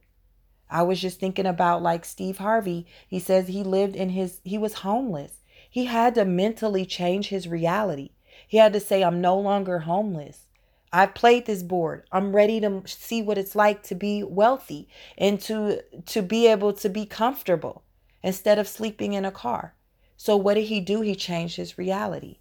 I 0.70 0.84
was 0.84 1.02
just 1.02 1.20
thinking 1.20 1.46
about 1.46 1.82
like 1.82 2.06
Steve 2.06 2.38
Harvey. 2.38 2.86
He 3.08 3.20
says 3.20 3.48
he 3.48 3.64
lived 3.64 3.96
in 3.96 4.10
his, 4.10 4.40
he 4.44 4.58
was 4.58 4.76
homeless. 4.76 5.44
He 5.70 5.86
had 5.86 6.16
to 6.16 6.26
mentally 6.26 6.86
change 6.86 7.28
his 7.28 7.48
reality. 7.48 8.12
He 8.48 8.58
had 8.58 8.74
to 8.74 8.80
say, 8.80 9.04
I'm 9.04 9.22
no 9.22 9.38
longer 9.38 9.80
homeless. 9.80 10.46
I've 10.92 11.14
played 11.14 11.46
this 11.46 11.62
board. 11.62 12.04
I'm 12.12 12.36
ready 12.36 12.60
to 12.62 12.82
see 12.86 13.22
what 13.22 13.38
it's 13.38 13.56
like 13.56 13.84
to 13.84 13.96
be 13.96 14.24
wealthy 14.24 14.88
and 15.18 15.40
to 15.42 15.84
to 16.08 16.22
be 16.24 16.48
able 16.48 16.74
to 16.74 16.90
be 16.90 17.06
comfortable 17.06 17.84
instead 18.24 18.58
of 18.58 18.68
sleeping 18.68 19.14
in 19.14 19.24
a 19.24 19.32
car. 19.32 19.76
So, 20.18 20.36
what 20.36 20.56
did 20.56 20.66
he 20.66 20.80
do? 20.80 21.02
He 21.02 21.16
changed 21.16 21.58
his 21.58 21.78
reality. 21.78 22.38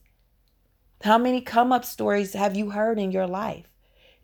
How 1.02 1.18
many 1.18 1.40
come 1.40 1.72
up 1.72 1.84
stories 1.84 2.32
have 2.32 2.56
you 2.56 2.70
heard 2.70 2.98
in 2.98 3.12
your 3.12 3.26
life? 3.26 3.67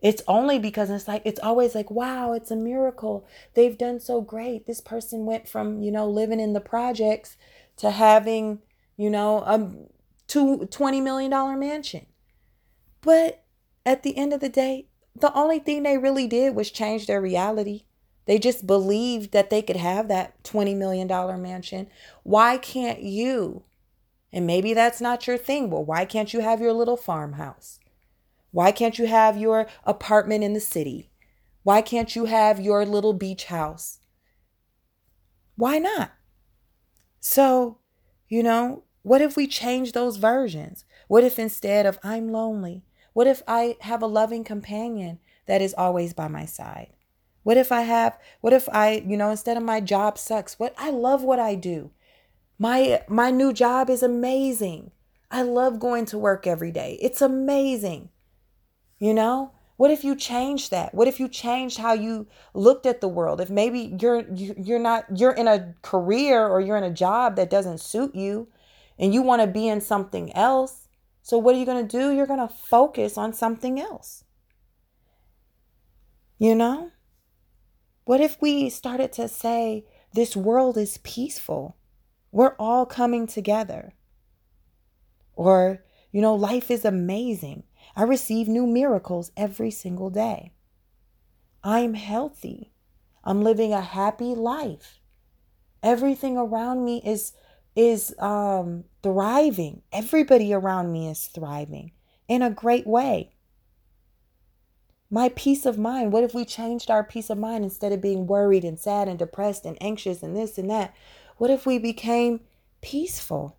It's 0.04 0.22
only 0.28 0.58
because 0.58 0.90
it's 0.90 1.08
like, 1.08 1.22
it's 1.24 1.40
always 1.40 1.74
like, 1.74 1.90
wow, 1.90 2.34
it's 2.34 2.50
a 2.50 2.56
miracle. 2.56 3.26
They've 3.54 3.78
done 3.78 4.00
so 4.00 4.20
great. 4.20 4.66
This 4.66 4.82
person 4.82 5.24
went 5.24 5.48
from, 5.48 5.82
you 5.82 5.90
know, 5.90 6.06
living 6.06 6.40
in 6.40 6.52
the 6.52 6.60
projects 6.60 7.38
to 7.78 7.90
having, 7.90 8.60
you 8.98 9.08
know, 9.08 9.38
a 9.38 9.74
two, 10.26 10.68
$20 10.70 11.02
million 11.02 11.30
mansion. 11.58 12.04
But 13.00 13.44
at 13.86 14.02
the 14.02 14.18
end 14.18 14.34
of 14.34 14.40
the 14.40 14.50
day, 14.50 14.88
the 15.16 15.32
only 15.32 15.58
thing 15.58 15.82
they 15.82 15.96
really 15.96 16.26
did 16.26 16.54
was 16.54 16.70
change 16.70 17.06
their 17.06 17.22
reality. 17.22 17.84
They 18.26 18.38
just 18.38 18.66
believed 18.66 19.32
that 19.32 19.48
they 19.48 19.62
could 19.62 19.76
have 19.76 20.08
that 20.08 20.42
$20 20.44 20.76
million 20.76 21.08
mansion. 21.40 21.86
Why 22.24 22.58
can't 22.58 23.00
you? 23.00 23.62
And 24.30 24.46
maybe 24.46 24.74
that's 24.74 25.00
not 25.00 25.26
your 25.26 25.38
thing. 25.38 25.70
Well, 25.70 25.84
why 25.84 26.04
can't 26.04 26.34
you 26.34 26.40
have 26.40 26.60
your 26.60 26.74
little 26.74 26.98
farmhouse? 26.98 27.80
Why 28.54 28.70
can't 28.70 29.00
you 29.00 29.06
have 29.06 29.36
your 29.36 29.66
apartment 29.82 30.44
in 30.44 30.52
the 30.52 30.60
city? 30.60 31.10
Why 31.64 31.82
can't 31.82 32.14
you 32.14 32.26
have 32.26 32.60
your 32.60 32.86
little 32.86 33.12
beach 33.12 33.46
house? 33.46 33.98
Why 35.56 35.80
not? 35.80 36.12
So, 37.18 37.78
you 38.28 38.44
know, 38.44 38.84
what 39.02 39.20
if 39.20 39.36
we 39.36 39.48
change 39.48 39.90
those 39.90 40.18
versions? 40.18 40.84
What 41.08 41.24
if 41.24 41.36
instead 41.36 41.84
of 41.84 41.98
I'm 42.04 42.30
lonely, 42.30 42.84
what 43.12 43.26
if 43.26 43.42
I 43.48 43.76
have 43.80 44.02
a 44.02 44.06
loving 44.06 44.44
companion 44.44 45.18
that 45.46 45.60
is 45.60 45.74
always 45.76 46.14
by 46.14 46.28
my 46.28 46.44
side? 46.44 46.92
What 47.42 47.56
if 47.56 47.72
I 47.72 47.80
have, 47.80 48.16
what 48.40 48.52
if 48.52 48.68
I, 48.68 49.02
you 49.04 49.16
know, 49.16 49.30
instead 49.30 49.56
of 49.56 49.64
my 49.64 49.80
job 49.80 50.16
sucks, 50.16 50.60
what 50.60 50.76
I 50.78 50.90
love 50.90 51.24
what 51.24 51.40
I 51.40 51.56
do. 51.56 51.90
My 52.56 53.02
my 53.08 53.32
new 53.32 53.52
job 53.52 53.90
is 53.90 54.04
amazing. 54.04 54.92
I 55.28 55.42
love 55.42 55.80
going 55.80 56.04
to 56.06 56.18
work 56.18 56.46
every 56.46 56.70
day. 56.70 57.00
It's 57.02 57.20
amazing. 57.20 58.10
You 58.98 59.14
know? 59.14 59.52
What 59.76 59.90
if 59.90 60.04
you 60.04 60.14
changed 60.14 60.70
that? 60.70 60.94
What 60.94 61.08
if 61.08 61.18
you 61.18 61.28
changed 61.28 61.78
how 61.78 61.94
you 61.94 62.28
looked 62.54 62.86
at 62.86 63.00
the 63.00 63.08
world? 63.08 63.40
If 63.40 63.50
maybe 63.50 63.96
you're 64.00 64.24
you're 64.32 64.78
not 64.78 65.04
you're 65.16 65.32
in 65.32 65.48
a 65.48 65.74
career 65.82 66.46
or 66.46 66.60
you're 66.60 66.76
in 66.76 66.84
a 66.84 66.92
job 66.92 67.34
that 67.36 67.50
doesn't 67.50 67.80
suit 67.80 68.14
you 68.14 68.48
and 68.98 69.12
you 69.12 69.22
want 69.22 69.42
to 69.42 69.48
be 69.48 69.66
in 69.66 69.80
something 69.80 70.32
else. 70.34 70.88
So 71.22 71.38
what 71.38 71.54
are 71.54 71.58
you 71.58 71.66
going 71.66 71.86
to 71.86 71.98
do? 71.98 72.12
You're 72.12 72.26
going 72.26 72.46
to 72.46 72.54
focus 72.54 73.18
on 73.18 73.32
something 73.32 73.80
else. 73.80 74.24
You 76.38 76.54
know? 76.54 76.90
What 78.04 78.20
if 78.20 78.40
we 78.40 78.68
started 78.68 79.12
to 79.14 79.28
say, 79.28 79.86
this 80.12 80.36
world 80.36 80.76
is 80.76 80.98
peaceful? 80.98 81.76
We're 82.30 82.54
all 82.58 82.84
coming 82.84 83.26
together. 83.26 83.94
Or, 85.32 85.82
you 86.12 86.20
know, 86.20 86.34
life 86.34 86.70
is 86.70 86.84
amazing. 86.84 87.64
I 87.96 88.02
receive 88.02 88.48
new 88.48 88.66
miracles 88.66 89.30
every 89.36 89.70
single 89.70 90.10
day. 90.10 90.52
I'm 91.62 91.94
healthy. 91.94 92.72
I'm 93.22 93.42
living 93.42 93.72
a 93.72 93.80
happy 93.80 94.34
life. 94.34 95.00
Everything 95.82 96.36
around 96.36 96.84
me 96.84 97.02
is 97.04 97.32
is 97.76 98.14
um, 98.20 98.84
thriving. 99.02 99.82
Everybody 99.92 100.52
around 100.52 100.92
me 100.92 101.08
is 101.08 101.26
thriving 101.26 101.92
in 102.28 102.42
a 102.42 102.50
great 102.50 102.86
way. 102.86 103.32
My 105.10 105.28
peace 105.30 105.66
of 105.66 105.78
mind. 105.78 106.12
What 106.12 106.24
if 106.24 106.34
we 106.34 106.44
changed 106.44 106.90
our 106.90 107.02
peace 107.02 107.30
of 107.30 107.38
mind 107.38 107.64
instead 107.64 107.92
of 107.92 108.00
being 108.00 108.26
worried 108.26 108.64
and 108.64 108.78
sad 108.78 109.08
and 109.08 109.18
depressed 109.18 109.64
and 109.64 109.76
anxious 109.80 110.22
and 110.22 110.36
this 110.36 110.56
and 110.56 110.70
that? 110.70 110.94
What 111.36 111.50
if 111.50 111.66
we 111.66 111.78
became 111.78 112.40
peaceful 112.80 113.58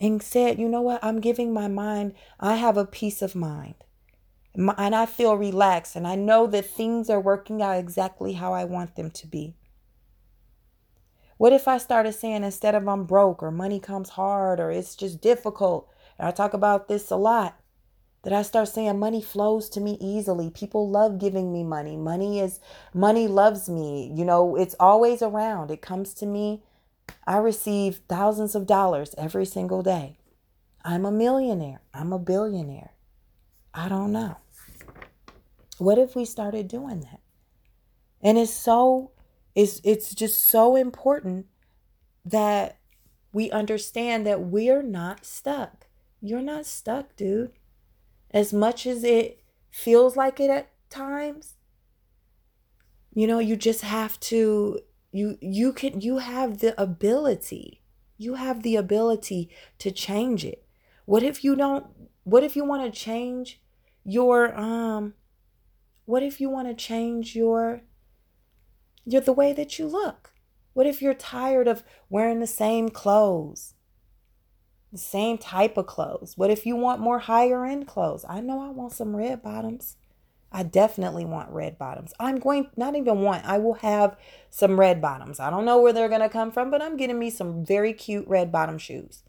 and 0.00 0.22
said, 0.22 0.58
you 0.58 0.68
know 0.68 0.82
what? 0.82 1.02
I'm 1.02 1.20
giving 1.20 1.52
my 1.52 1.68
mind, 1.68 2.14
I 2.38 2.56
have 2.56 2.76
a 2.76 2.84
peace 2.84 3.22
of 3.22 3.34
mind. 3.34 3.74
And 4.54 4.94
I 4.94 5.04
feel 5.06 5.36
relaxed 5.36 5.96
and 5.96 6.06
I 6.06 6.14
know 6.14 6.46
that 6.46 6.64
things 6.64 7.10
are 7.10 7.20
working 7.20 7.60
out 7.60 7.76
exactly 7.76 8.32
how 8.34 8.54
I 8.54 8.64
want 8.64 8.96
them 8.96 9.10
to 9.10 9.26
be. 9.26 9.54
What 11.36 11.52
if 11.52 11.68
I 11.68 11.76
started 11.76 12.14
saying 12.14 12.44
instead 12.44 12.74
of 12.74 12.88
I'm 12.88 13.04
broke 13.04 13.42
or 13.42 13.50
money 13.50 13.78
comes 13.78 14.10
hard 14.10 14.58
or 14.58 14.70
it's 14.70 14.96
just 14.96 15.20
difficult, 15.20 15.90
and 16.18 16.26
I 16.26 16.30
talk 16.30 16.54
about 16.54 16.88
this 16.88 17.10
a 17.10 17.16
lot, 17.16 17.60
that 18.22 18.32
I 18.32 18.40
start 18.40 18.68
saying 18.68 18.98
money 18.98 19.20
flows 19.20 19.68
to 19.68 19.80
me 19.80 19.98
easily. 20.00 20.48
People 20.50 20.88
love 20.88 21.18
giving 21.18 21.52
me 21.52 21.62
money. 21.62 21.96
Money 21.96 22.40
is 22.40 22.58
money 22.94 23.28
loves 23.28 23.68
me. 23.68 24.10
You 24.14 24.24
know, 24.24 24.56
it's 24.56 24.74
always 24.80 25.20
around. 25.20 25.70
It 25.70 25.82
comes 25.82 26.14
to 26.14 26.26
me. 26.26 26.62
I 27.26 27.38
receive 27.38 28.00
thousands 28.08 28.54
of 28.54 28.66
dollars 28.66 29.14
every 29.18 29.46
single 29.46 29.82
day. 29.82 30.18
I'm 30.84 31.04
a 31.04 31.10
millionaire. 31.10 31.80
I'm 31.92 32.12
a 32.12 32.18
billionaire. 32.18 32.92
I 33.74 33.88
don't 33.88 34.12
know. 34.12 34.36
What 35.78 35.98
if 35.98 36.14
we 36.14 36.24
started 36.24 36.68
doing 36.68 37.00
that? 37.00 37.20
And 38.22 38.38
it's 38.38 38.52
so 38.52 39.10
it's 39.54 39.80
it's 39.84 40.14
just 40.14 40.48
so 40.48 40.76
important 40.76 41.46
that 42.24 42.78
we 43.32 43.50
understand 43.50 44.26
that 44.26 44.40
we're 44.40 44.82
not 44.82 45.24
stuck. 45.24 45.86
You're 46.20 46.42
not 46.42 46.66
stuck, 46.66 47.16
dude. 47.16 47.52
As 48.30 48.52
much 48.52 48.86
as 48.86 49.04
it 49.04 49.42
feels 49.70 50.16
like 50.16 50.40
it 50.40 50.50
at 50.50 50.70
times, 50.88 51.54
you 53.14 53.26
know, 53.26 53.38
you 53.38 53.56
just 53.56 53.82
have 53.82 54.18
to 54.20 54.80
you 55.16 55.38
you 55.40 55.72
can 55.72 56.00
you 56.00 56.18
have 56.18 56.58
the 56.58 56.80
ability. 56.80 57.80
You 58.18 58.34
have 58.34 58.62
the 58.62 58.76
ability 58.76 59.50
to 59.78 59.90
change 59.90 60.44
it. 60.44 60.66
What 61.04 61.22
if 61.22 61.42
you 61.42 61.56
don't 61.56 61.86
what 62.24 62.42
if 62.42 62.56
you 62.56 62.64
want 62.64 62.84
to 62.84 62.98
change 62.98 63.60
your 64.04 64.58
um 64.58 65.14
what 66.04 66.22
if 66.22 66.40
you 66.40 66.50
want 66.50 66.68
to 66.68 66.74
change 66.74 67.34
your 67.34 67.82
you're 69.04 69.20
the 69.20 69.32
way 69.32 69.52
that 69.52 69.78
you 69.78 69.86
look. 69.86 70.32
What 70.72 70.86
if 70.86 71.00
you're 71.00 71.14
tired 71.14 71.68
of 71.68 71.84
wearing 72.10 72.40
the 72.40 72.46
same 72.46 72.88
clothes? 72.88 73.74
The 74.92 74.98
same 74.98 75.38
type 75.38 75.76
of 75.76 75.86
clothes. 75.86 76.36
What 76.36 76.50
if 76.50 76.66
you 76.66 76.76
want 76.76 77.00
more 77.00 77.20
higher 77.20 77.64
end 77.64 77.86
clothes? 77.86 78.24
I 78.28 78.40
know 78.40 78.60
I 78.60 78.70
want 78.70 78.92
some 78.92 79.16
red 79.16 79.42
bottoms. 79.42 79.96
I 80.56 80.62
definitely 80.62 81.26
want 81.26 81.50
red 81.50 81.76
bottoms. 81.76 82.14
I'm 82.18 82.38
going, 82.38 82.70
not 82.78 82.96
even 82.96 83.20
want, 83.20 83.44
I 83.44 83.58
will 83.58 83.74
have 83.74 84.16
some 84.48 84.80
red 84.80 85.02
bottoms. 85.02 85.38
I 85.38 85.50
don't 85.50 85.66
know 85.66 85.82
where 85.82 85.92
they're 85.92 86.08
going 86.08 86.22
to 86.22 86.30
come 86.30 86.50
from, 86.50 86.70
but 86.70 86.80
I'm 86.80 86.96
getting 86.96 87.18
me 87.18 87.28
some 87.28 87.62
very 87.62 87.92
cute 87.92 88.26
red 88.26 88.50
bottom 88.50 88.78
shoes. 88.78 89.22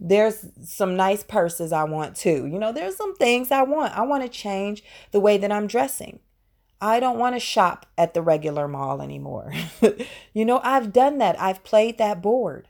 There's 0.00 0.46
some 0.62 0.96
nice 0.96 1.22
purses 1.22 1.72
I 1.72 1.84
want 1.84 2.16
too. 2.16 2.46
You 2.46 2.58
know, 2.58 2.72
there's 2.72 2.96
some 2.96 3.14
things 3.16 3.50
I 3.50 3.64
want. 3.64 3.92
I 3.92 4.00
want 4.00 4.22
to 4.22 4.30
change 4.30 4.82
the 5.10 5.20
way 5.20 5.36
that 5.36 5.52
I'm 5.52 5.66
dressing. 5.66 6.20
I 6.80 7.00
don't 7.00 7.18
want 7.18 7.36
to 7.36 7.40
shop 7.40 7.84
at 7.98 8.14
the 8.14 8.22
regular 8.22 8.66
mall 8.66 9.02
anymore. 9.02 9.52
you 10.32 10.46
know, 10.46 10.58
I've 10.64 10.90
done 10.90 11.18
that. 11.18 11.38
I've 11.38 11.62
played 11.64 11.98
that 11.98 12.22
board. 12.22 12.68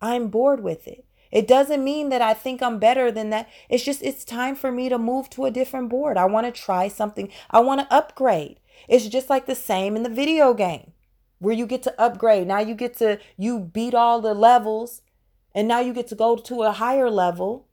I'm 0.00 0.28
bored 0.28 0.62
with 0.62 0.86
it. 0.86 1.04
It 1.32 1.48
doesn't 1.48 1.82
mean 1.82 2.10
that 2.10 2.20
I 2.20 2.34
think 2.34 2.62
I'm 2.62 2.78
better 2.78 3.10
than 3.10 3.30
that. 3.30 3.48
It's 3.70 3.82
just, 3.82 4.02
it's 4.02 4.24
time 4.24 4.54
for 4.54 4.70
me 4.70 4.90
to 4.90 4.98
move 4.98 5.30
to 5.30 5.46
a 5.46 5.50
different 5.50 5.88
board. 5.88 6.18
I 6.18 6.26
want 6.26 6.46
to 6.46 6.60
try 6.60 6.88
something. 6.88 7.30
I 7.50 7.60
want 7.60 7.80
to 7.80 7.94
upgrade. 7.94 8.60
It's 8.86 9.08
just 9.08 9.30
like 9.30 9.46
the 9.46 9.54
same 9.54 9.96
in 9.96 10.02
the 10.02 10.10
video 10.10 10.52
game 10.52 10.92
where 11.38 11.54
you 11.54 11.66
get 11.66 11.82
to 11.84 12.00
upgrade. 12.00 12.46
Now 12.46 12.60
you 12.60 12.74
get 12.74 12.96
to, 12.98 13.18
you 13.38 13.58
beat 13.58 13.94
all 13.94 14.20
the 14.20 14.34
levels 14.34 15.00
and 15.54 15.66
now 15.66 15.80
you 15.80 15.94
get 15.94 16.06
to 16.08 16.14
go 16.14 16.36
to 16.36 16.62
a 16.62 16.72
higher 16.72 17.10
level 17.10 17.66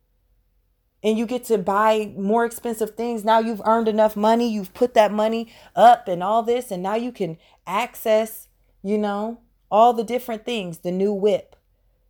and 1.02 1.18
you 1.18 1.26
get 1.26 1.44
to 1.44 1.58
buy 1.58 2.12
more 2.16 2.44
expensive 2.44 2.96
things. 2.96 3.24
Now 3.24 3.40
you've 3.40 3.62
earned 3.64 3.88
enough 3.88 4.16
money, 4.16 4.50
you've 4.50 4.74
put 4.74 4.94
that 4.94 5.12
money 5.12 5.52
up 5.74 6.08
and 6.08 6.22
all 6.22 6.42
this, 6.42 6.70
and 6.70 6.82
now 6.82 6.94
you 6.94 7.12
can 7.12 7.38
access, 7.66 8.48
you 8.82 8.98
know, 8.98 9.40
all 9.70 9.92
the 9.92 10.04
different 10.04 10.44
things 10.44 10.78
the 10.78 10.90
new 10.90 11.12
whip, 11.12 11.56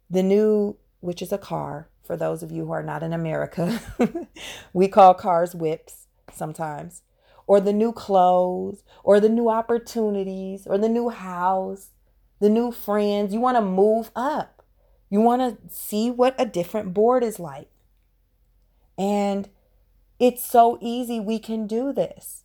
the 0.08 0.22
new, 0.22 0.76
which 1.00 1.22
is 1.22 1.32
a 1.32 1.38
car 1.38 1.88
for 2.04 2.16
those 2.16 2.42
of 2.42 2.50
you 2.50 2.66
who 2.66 2.72
are 2.72 2.82
not 2.82 3.02
in 3.02 3.12
America. 3.12 3.80
we 4.72 4.88
call 4.88 5.14
cars 5.14 5.54
whips 5.54 6.06
sometimes, 6.32 7.02
or 7.46 7.60
the 7.60 7.72
new 7.72 7.92
clothes, 7.92 8.82
or 9.02 9.20
the 9.20 9.28
new 9.28 9.48
opportunities, 9.48 10.66
or 10.66 10.78
the 10.78 10.88
new 10.88 11.08
house, 11.08 11.90
the 12.40 12.48
new 12.48 12.70
friends. 12.70 13.32
You 13.32 13.40
want 13.40 13.56
to 13.56 13.62
move 13.62 14.10
up, 14.14 14.64
you 15.08 15.20
want 15.20 15.42
to 15.42 15.74
see 15.74 16.10
what 16.10 16.34
a 16.38 16.46
different 16.46 16.94
board 16.94 17.24
is 17.24 17.38
like. 17.38 17.68
And 18.98 19.48
it's 20.18 20.44
so 20.44 20.78
easy. 20.82 21.18
We 21.18 21.38
can 21.38 21.66
do 21.66 21.92
this. 21.92 22.44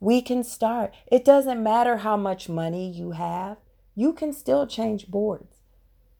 We 0.00 0.22
can 0.22 0.42
start. 0.42 0.94
It 1.10 1.24
doesn't 1.24 1.62
matter 1.62 1.98
how 1.98 2.16
much 2.16 2.48
money 2.48 2.90
you 2.90 3.12
have, 3.12 3.58
you 3.94 4.12
can 4.12 4.32
still 4.32 4.66
change 4.66 5.08
boards. 5.08 5.55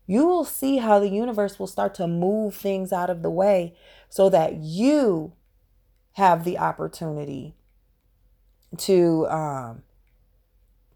You 0.06 0.26
will 0.26 0.44
see 0.44 0.78
how 0.78 0.98
the 1.00 1.08
universe 1.08 1.58
will 1.58 1.66
start 1.66 1.94
to 1.96 2.06
move 2.06 2.54
things 2.54 2.92
out 2.92 3.10
of 3.10 3.22
the 3.22 3.30
way 3.30 3.74
so 4.08 4.30
that 4.30 4.56
you 4.56 5.32
have 6.12 6.44
the 6.44 6.58
opportunity 6.58 7.54
to 8.78 9.26
um, 9.28 9.82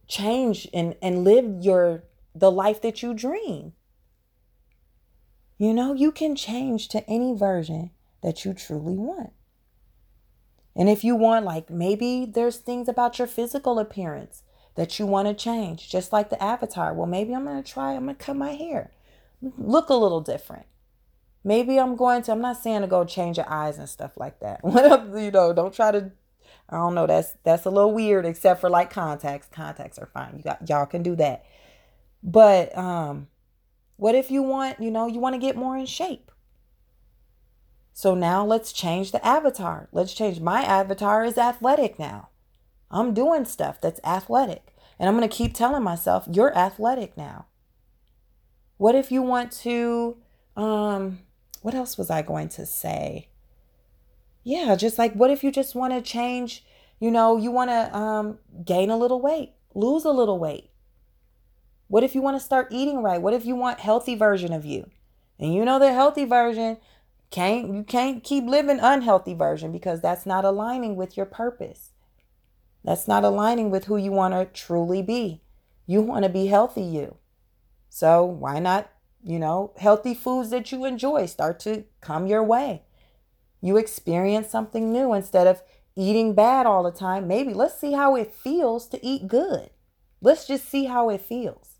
change 0.07 0.69
and, 0.73 0.95
and 1.03 1.25
live 1.25 1.47
your 1.61 2.05
the 2.35 2.51
life 2.51 2.81
that 2.83 3.03
you 3.03 3.13
dream. 3.13 3.73
You 5.59 5.75
know, 5.75 5.93
you 5.93 6.13
can 6.13 6.37
change 6.37 6.89
to 6.89 7.09
any 7.11 7.35
version 7.37 7.91
that 8.23 8.45
you 8.45 8.55
truly 8.55 8.97
want. 8.97 9.33
And 10.77 10.89
if 10.89 11.05
you 11.05 11.17
want, 11.17 11.45
like 11.45 11.69
maybe 11.69 12.25
there's 12.25 12.57
things 12.57 12.89
about 12.89 13.19
your 13.19 13.29
physical 13.29 13.79
appearance 13.79 14.43
that 14.77 14.99
you 14.99 15.07
want 15.07 15.29
to 15.29 15.35
change, 15.35 15.91
just 15.91 16.13
like 16.13 16.31
the 16.31 16.43
avatar. 16.43 16.95
Well, 16.95 17.07
maybe 17.07 17.35
I'm 17.35 17.45
going 17.45 17.63
to 17.63 17.73
try, 17.73 17.93
I'm 17.93 18.05
going 18.05 18.17
to 18.17 18.25
cut 18.25 18.37
my 18.37 18.53
hair, 18.53 18.93
look 19.43 19.89
a 19.89 19.95
little 19.95 20.21
different. 20.21 20.67
Maybe 21.43 21.79
I'm 21.79 21.97
going 21.97 22.23
to, 22.23 22.33
I'm 22.33 22.41
not 22.41 22.63
saying 22.63 22.83
to 22.83 22.87
go 22.87 23.05
change 23.05 23.39
your 23.39 23.51
eyes 23.51 23.79
and 23.79 23.89
stuff 23.89 24.13
like 24.17 24.41
that. 24.41 24.61
you 24.65 25.31
know, 25.31 25.53
don't 25.53 25.73
try 25.73 25.91
to, 25.91 26.11
I 26.69 26.77
don't 26.77 26.95
know, 26.95 27.07
that's, 27.07 27.35
that's 27.45 27.65
a 27.65 27.71
little 27.71 27.93
weird, 27.93 28.27
except 28.27 28.61
for 28.61 28.69
like 28.69 28.91
contacts. 28.91 29.49
Contacts 29.51 29.99
are 29.99 30.11
fine. 30.13 30.35
You 30.37 30.43
got, 30.43 30.69
y'all 30.69 30.87
can 30.87 31.03
do 31.03 31.17
that. 31.17 31.45
But, 32.23 32.77
um, 32.77 33.29
what 33.97 34.15
if 34.15 34.31
you 34.31 34.43
want, 34.43 34.81
you 34.81 34.91
know, 34.91 35.07
you 35.07 35.21
want 35.21 35.35
to 35.35 35.41
get 35.41 35.57
more 35.57 35.77
in 35.77 35.87
shape? 35.87 36.31
So 37.93 38.15
now 38.15 38.45
let's 38.45 38.73
change 38.73 39.13
the 39.13 39.25
avatar. 39.27 39.89
Let's 39.93 40.15
change 40.15 40.41
my 40.41 40.63
avatar 40.63 41.25
is 41.25 41.37
athletic 41.37 41.99
now. 41.99 42.31
I'm 42.91 43.13
doing 43.15 43.45
stuff 43.45 43.81
that's 43.81 44.01
athletic. 44.05 44.75
And 44.99 45.09
I'm 45.09 45.17
going 45.17 45.29
to 45.29 45.35
keep 45.35 45.55
telling 45.55 45.83
myself, 45.83 46.27
you're 46.31 46.57
athletic 46.57 47.17
now. 47.17 47.47
What 48.81 48.95
if 48.95 49.13
you 49.13 49.21
want 49.21 49.53
to, 49.65 50.17
um, 50.57 51.19
what 51.61 51.75
else 51.75 51.99
was 51.99 52.09
I 52.09 52.23
going 52.23 52.49
to 52.49 52.65
say? 52.65 53.29
Yeah, 54.43 54.75
just 54.75 54.99
like 54.99 55.13
what 55.13 55.29
if 55.29 55.45
you 55.45 55.53
just 55.53 55.75
want 55.75 55.93
to 55.93 56.01
change, 56.01 56.65
you 56.99 57.11
know, 57.11 57.37
you 57.37 57.51
want 57.51 57.69
to 57.69 57.95
um, 57.95 58.39
gain 58.65 58.89
a 58.89 58.97
little 58.97 59.21
weight, 59.21 59.53
lose 59.75 60.07
a 60.07 60.11
little 60.11 60.39
weight. 60.39 60.71
What 61.89 62.05
if 62.05 62.15
you 62.15 62.23
want 62.23 62.39
to 62.39 62.43
start 62.43 62.69
eating 62.71 63.03
right? 63.03 63.21
What 63.21 63.35
if 63.35 63.45
you 63.45 63.55
want 63.55 63.81
healthy 63.81 64.15
version 64.15 64.51
of 64.51 64.65
you? 64.65 64.89
And 65.39 65.53
you 65.53 65.67
know 65.67 65.79
the 65.79 65.93
healthy 65.93 66.25
version 66.25 66.79
can't 67.31 67.75
you 67.75 67.83
can't 67.83 68.25
keep 68.25 68.47
living 68.47 68.81
unhealthy 68.81 69.35
version 69.35 69.73
because 69.73 70.01
that's 70.01 70.25
not 70.25 70.47
aligning 70.47 70.97
with 70.97 71.19
your 71.19 71.27
purpose. 71.27 71.91
That's 72.83 73.07
not 73.07 73.25
aligning 73.25 73.71
with 73.71 73.85
who 73.85 73.99
you 73.99 74.11
want 74.11 74.33
to 74.33 74.47
truly 74.47 75.03
be. 75.03 75.43
You 75.87 76.01
want 76.01 76.23
to 76.23 76.31
be 76.31 76.47
healthy 76.47 76.81
you. 76.81 77.19
So 77.91 78.25
why 78.25 78.61
not, 78.61 78.91
you 79.23 79.39
know, 79.39 79.75
healthy 79.77 80.15
foods 80.15 80.49
that 80.51 80.73
you 80.73 80.87
enjoy 80.87 81.27
start 81.27 81.61
to 81.61 81.85
come 82.01 82.27
your 82.27 82.43
way. 82.43 82.85
You 83.61 83.77
experience 83.77 84.49
something 84.49 84.91
new 84.91 85.13
instead 85.13 85.47
of 85.47 85.63
eating 85.97 86.35
bad 86.35 86.65
all 86.65 86.85
the 86.85 86.93
time. 86.93 87.27
Maybe 87.27 87.53
let's 87.53 87.79
see 87.79 87.93
how 87.93 88.17
it 88.17 88.33
feels 88.33 88.89
to 88.89 89.05
eat 89.05 89.29
good. 89.29 89.71
Let's 90.23 90.47
just 90.47 90.69
see 90.69 90.85
how 90.85 91.11
it 91.11 91.21
feels. 91.21 91.79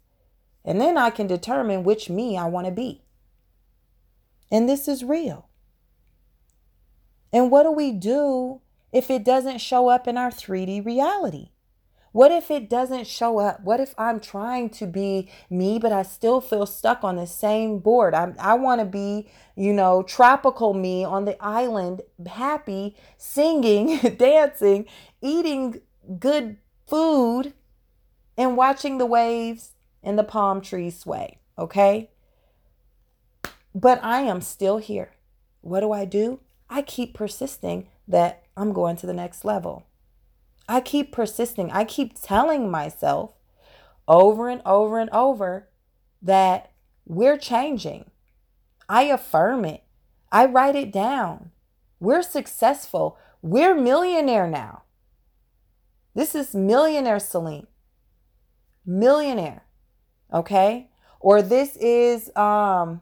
And 0.65 0.81
then 0.81 0.99
I 0.99 1.11
can 1.11 1.27
determine 1.27 1.85
which 1.85 2.11
me 2.11 2.37
I 2.37 2.47
want 2.47 2.67
to 2.67 2.73
be. 2.73 3.05
And 4.51 4.69
this 4.69 4.89
is 4.89 5.05
real. 5.05 5.49
And 7.33 7.51
what 7.51 7.63
do 7.63 7.71
we 7.71 7.93
do 7.93 8.61
if 8.93 9.11
it 9.11 9.25
doesn't 9.25 9.59
show 9.59 9.89
up 9.89 10.09
in 10.09 10.19
our 10.19 10.31
3D 10.31 10.85
reality? 10.85 11.51
What 12.13 12.33
if 12.33 12.51
it 12.51 12.69
doesn't 12.69 13.07
show 13.07 13.39
up? 13.39 13.61
What 13.63 13.79
if 13.79 13.95
I'm 13.97 14.19
trying 14.19 14.71
to 14.71 14.87
be 14.87 15.31
me, 15.49 15.79
but 15.79 15.93
I 15.93 16.03
still 16.03 16.41
feel 16.41 16.67
stuck 16.67 17.05
on 17.05 17.17
the 17.17 17.27
same 17.27 17.79
board? 17.79 18.15
I, 18.15 18.33
I 18.39 18.55
want 18.55 18.81
to 18.81 18.85
be, 18.85 19.29
you 19.55 19.73
know, 19.73 20.03
tropical 20.03 20.75
me 20.75 21.05
on 21.05 21.25
the 21.25 21.41
island, 21.43 22.03
happy, 22.27 22.97
singing, 23.17 23.99
dancing, 24.17 24.87
eating 25.23 25.81
good 26.19 26.57
food, 26.89 27.55
and 28.37 28.57
watching 28.57 28.99
the 28.99 29.07
waves 29.07 29.73
and 30.03 30.19
the 30.19 30.25
palm 30.25 30.61
trees 30.61 30.99
sway. 30.99 31.39
Okay. 31.57 32.11
But 33.73 34.03
I 34.03 34.23
am 34.23 34.41
still 34.41 34.79
here. 34.79 35.13
What 35.61 35.81
do 35.81 35.93
I 35.93 36.07
do? 36.07 36.41
I 36.69 36.83
keep 36.83 37.15
persisting 37.15 37.89
that 38.09 38.43
I'm 38.57 38.73
going 38.73 38.97
to 38.97 39.07
the 39.07 39.13
next 39.13 39.45
level. 39.45 39.87
I 40.71 40.81
keep 40.81 41.11
persisting. 41.11 41.73
I 41.73 41.83
keep 41.83 42.15
telling 42.15 42.71
myself 42.71 43.33
over 44.07 44.49
and 44.49 44.63
over 44.65 45.01
and 45.01 45.11
over 45.11 45.69
that 46.23 46.71
we're 47.05 47.39
changing. 47.39 48.09
I 48.89 49.03
affirm 49.03 49.65
it. 49.65 49.83
I 50.31 50.47
write 50.47 50.77
it 50.77 50.93
down. 50.93 51.51
We're 51.99 52.23
successful. 52.23 53.19
We're 53.43 53.75
millionaire 53.75 54.47
now. 54.47 54.85
This 56.15 56.37
is 56.37 56.55
millionaire 56.55 57.19
Celine. 57.19 57.67
Millionaire. 58.87 59.65
Okay? 60.33 60.89
Or 61.19 61.43
this 61.43 61.77
is 61.79 62.31
um 62.37 63.01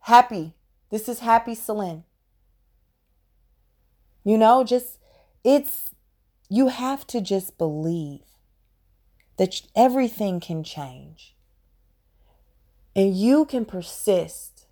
happy. 0.00 0.54
This 0.90 1.10
is 1.10 1.18
happy 1.18 1.54
Celine. 1.54 2.04
You 4.24 4.38
know, 4.38 4.64
just 4.64 4.98
it's 5.44 5.90
you 6.48 6.68
have 6.68 7.06
to 7.08 7.20
just 7.20 7.58
believe 7.58 8.22
that 9.36 9.62
everything 9.76 10.40
can 10.40 10.64
change. 10.64 11.34
And 12.96 13.14
you 13.14 13.44
can 13.44 13.64
persist. 13.64 14.66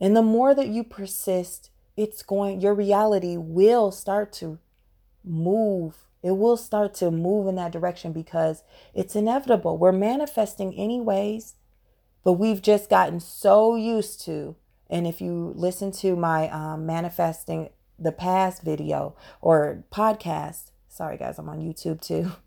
And 0.00 0.16
the 0.16 0.22
more 0.22 0.54
that 0.54 0.68
you 0.68 0.84
persist, 0.84 1.70
it's 1.96 2.22
going, 2.22 2.60
your 2.60 2.74
reality 2.74 3.36
will 3.36 3.90
start 3.90 4.32
to 4.34 4.58
move. 5.24 5.96
It 6.22 6.32
will 6.32 6.56
start 6.56 6.94
to 6.94 7.10
move 7.10 7.48
in 7.48 7.56
that 7.56 7.72
direction 7.72 8.12
because 8.12 8.62
it's 8.94 9.16
inevitable. 9.16 9.78
We're 9.78 9.92
manifesting 9.92 10.74
anyways, 10.74 11.54
but 12.22 12.34
we've 12.34 12.62
just 12.62 12.90
gotten 12.90 13.20
so 13.20 13.76
used 13.76 14.20
to. 14.26 14.56
And 14.88 15.06
if 15.06 15.20
you 15.20 15.52
listen 15.56 15.90
to 15.92 16.14
my 16.14 16.48
um, 16.50 16.86
manifesting 16.86 17.70
the 17.98 18.12
past 18.12 18.62
video 18.62 19.16
or 19.40 19.84
podcast. 19.92 20.70
Sorry, 20.88 21.16
guys, 21.16 21.38
I'm 21.38 21.48
on 21.48 21.60
YouTube 21.60 22.00
too. 22.00 22.32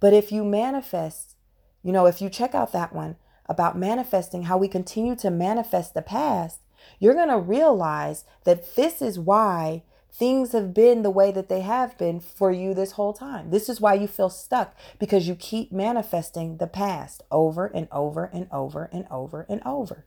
But 0.00 0.12
if 0.12 0.30
you 0.30 0.44
manifest, 0.44 1.34
you 1.82 1.92
know, 1.92 2.06
if 2.06 2.20
you 2.20 2.30
check 2.30 2.54
out 2.54 2.70
that 2.72 2.92
one 2.92 3.16
about 3.46 3.76
manifesting, 3.76 4.44
how 4.44 4.56
we 4.56 4.68
continue 4.68 5.16
to 5.16 5.28
manifest 5.30 5.94
the 5.94 6.02
past, 6.02 6.60
you're 6.98 7.14
going 7.14 7.28
to 7.30 7.38
realize 7.38 8.24
that 8.44 8.76
this 8.76 9.02
is 9.02 9.18
why 9.18 9.82
things 10.12 10.52
have 10.52 10.74
been 10.74 11.02
the 11.02 11.10
way 11.10 11.30
that 11.30 11.48
they 11.48 11.60
have 11.60 11.96
been 11.98 12.20
for 12.20 12.50
you 12.50 12.74
this 12.74 12.92
whole 12.92 13.12
time. 13.12 13.50
This 13.50 13.68
is 13.68 13.80
why 13.80 13.94
you 13.94 14.06
feel 14.06 14.30
stuck 14.30 14.74
because 14.98 15.28
you 15.28 15.34
keep 15.34 15.72
manifesting 15.72 16.56
the 16.56 16.66
past 16.66 17.22
over 17.30 17.66
and 17.66 17.88
over 17.92 18.24
and 18.24 18.48
over 18.50 18.88
and 18.92 19.06
over 19.10 19.46
and 19.48 19.62
over. 19.64 20.04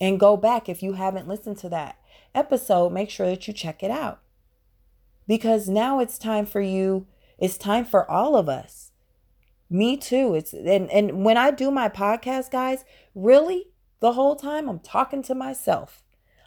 And 0.00 0.18
go 0.18 0.36
back 0.36 0.68
if 0.68 0.82
you 0.82 0.94
haven't 0.94 1.28
listened 1.28 1.58
to 1.58 1.68
that 1.68 1.96
episode, 2.34 2.92
make 2.92 3.10
sure 3.10 3.26
that 3.26 3.46
you 3.46 3.54
check 3.54 3.82
it 3.82 3.90
out. 3.90 4.20
Because 5.26 5.68
now 5.68 6.00
it's 6.00 6.18
time 6.18 6.46
for 6.46 6.60
you, 6.60 7.06
it's 7.38 7.56
time 7.56 7.84
for 7.84 8.10
all 8.10 8.36
of 8.36 8.48
us. 8.48 8.92
Me 9.70 9.96
too. 9.96 10.34
It's 10.34 10.52
and 10.52 10.90
and 10.90 11.24
when 11.24 11.36
I 11.36 11.50
do 11.50 11.70
my 11.70 11.88
podcast, 11.88 12.50
guys, 12.50 12.84
really 13.14 13.68
the 14.00 14.12
whole 14.12 14.36
time 14.36 14.68
I'm 14.68 14.80
talking 14.80 15.22
to 15.22 15.34
myself. 15.34 16.02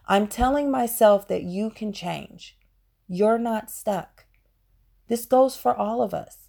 I'm 0.05 0.27
telling 0.27 0.71
myself 0.71 1.27
that 1.27 1.43
you 1.43 1.69
can 1.69 1.91
change. 1.91 2.57
You're 3.07 3.39
not 3.39 3.69
stuck. 3.69 4.25
This 5.07 5.25
goes 5.25 5.57
for 5.57 5.75
all 5.75 6.01
of 6.01 6.13
us. 6.13 6.47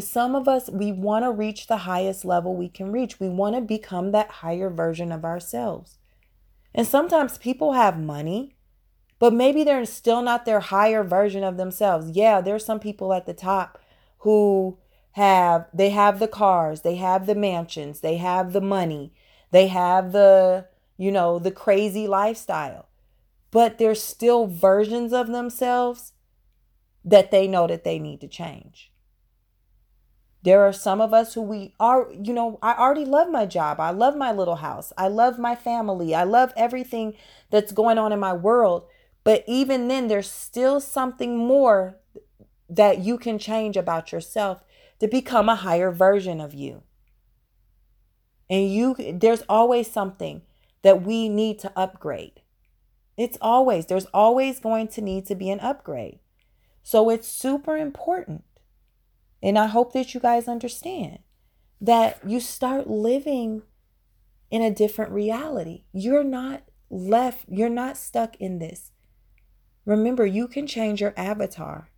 Some 0.00 0.34
of 0.34 0.48
us, 0.48 0.70
we 0.70 0.92
want 0.92 1.24
to 1.24 1.30
reach 1.30 1.66
the 1.66 1.78
highest 1.78 2.24
level 2.24 2.56
we 2.56 2.68
can 2.68 2.92
reach. 2.92 3.20
We 3.20 3.28
want 3.28 3.54
to 3.56 3.60
become 3.60 4.12
that 4.12 4.30
higher 4.30 4.70
version 4.70 5.12
of 5.12 5.24
ourselves. 5.24 5.98
And 6.74 6.86
sometimes 6.86 7.38
people 7.38 7.72
have 7.72 7.98
money, 7.98 8.54
but 9.18 9.32
maybe 9.32 9.64
they're 9.64 9.84
still 9.84 10.22
not 10.22 10.44
their 10.44 10.60
higher 10.60 11.04
version 11.04 11.44
of 11.44 11.56
themselves. 11.56 12.10
Yeah, 12.10 12.40
there's 12.40 12.64
some 12.64 12.80
people 12.80 13.12
at 13.12 13.26
the 13.26 13.34
top 13.34 13.78
who 14.18 14.78
have 15.12 15.66
they 15.74 15.90
have 15.90 16.18
the 16.18 16.28
cars, 16.28 16.80
they 16.80 16.96
have 16.96 17.26
the 17.26 17.34
mansions, 17.34 18.00
they 18.00 18.16
have 18.16 18.52
the 18.52 18.60
money, 18.60 19.12
they 19.50 19.66
have 19.68 20.12
the, 20.12 20.66
you 20.96 21.12
know, 21.12 21.38
the 21.38 21.50
crazy 21.50 22.06
lifestyle. 22.06 22.88
But 23.50 23.78
there's 23.78 24.02
still 24.02 24.46
versions 24.46 25.12
of 25.12 25.28
themselves 25.28 26.12
that 27.04 27.30
they 27.30 27.46
know 27.46 27.66
that 27.66 27.84
they 27.84 27.98
need 27.98 28.20
to 28.22 28.28
change. 28.28 28.91
There 30.42 30.62
are 30.62 30.72
some 30.72 31.00
of 31.00 31.14
us 31.14 31.34
who 31.34 31.42
we 31.42 31.72
are, 31.78 32.08
you 32.12 32.32
know, 32.32 32.58
I 32.62 32.74
already 32.74 33.04
love 33.04 33.30
my 33.30 33.46
job. 33.46 33.78
I 33.78 33.90
love 33.90 34.16
my 34.16 34.32
little 34.32 34.56
house. 34.56 34.92
I 34.98 35.06
love 35.08 35.38
my 35.38 35.54
family. 35.54 36.14
I 36.14 36.24
love 36.24 36.52
everything 36.56 37.14
that's 37.50 37.70
going 37.70 37.96
on 37.96 38.12
in 38.12 38.18
my 38.18 38.32
world. 38.32 38.86
But 39.22 39.44
even 39.46 39.86
then, 39.86 40.08
there's 40.08 40.28
still 40.28 40.80
something 40.80 41.36
more 41.36 41.96
that 42.68 42.98
you 42.98 43.18
can 43.18 43.38
change 43.38 43.76
about 43.76 44.10
yourself 44.10 44.64
to 44.98 45.06
become 45.06 45.48
a 45.48 45.54
higher 45.54 45.92
version 45.92 46.40
of 46.40 46.54
you. 46.54 46.82
And 48.50 48.72
you, 48.72 48.96
there's 49.14 49.42
always 49.48 49.90
something 49.90 50.42
that 50.82 51.02
we 51.02 51.28
need 51.28 51.60
to 51.60 51.72
upgrade. 51.76 52.40
It's 53.16 53.38
always, 53.40 53.86
there's 53.86 54.06
always 54.06 54.58
going 54.58 54.88
to 54.88 55.00
need 55.00 55.26
to 55.26 55.36
be 55.36 55.50
an 55.50 55.60
upgrade. 55.60 56.18
So 56.82 57.10
it's 57.10 57.28
super 57.28 57.76
important 57.76 58.42
and 59.42 59.58
I 59.58 59.66
hope 59.66 59.92
that 59.92 60.14
you 60.14 60.20
guys 60.20 60.46
understand 60.48 61.18
that 61.80 62.20
you 62.24 62.38
start 62.38 62.88
living 62.88 63.62
in 64.50 64.62
a 64.62 64.70
different 64.70 65.10
reality. 65.10 65.82
You're 65.92 66.22
not 66.22 66.62
left, 66.88 67.46
you're 67.48 67.68
not 67.68 67.96
stuck 67.96 68.36
in 68.36 68.60
this. 68.60 68.92
Remember, 69.84 70.24
you 70.24 70.46
can 70.46 70.66
change 70.68 71.00
your 71.00 71.12
avatar, 71.16 71.88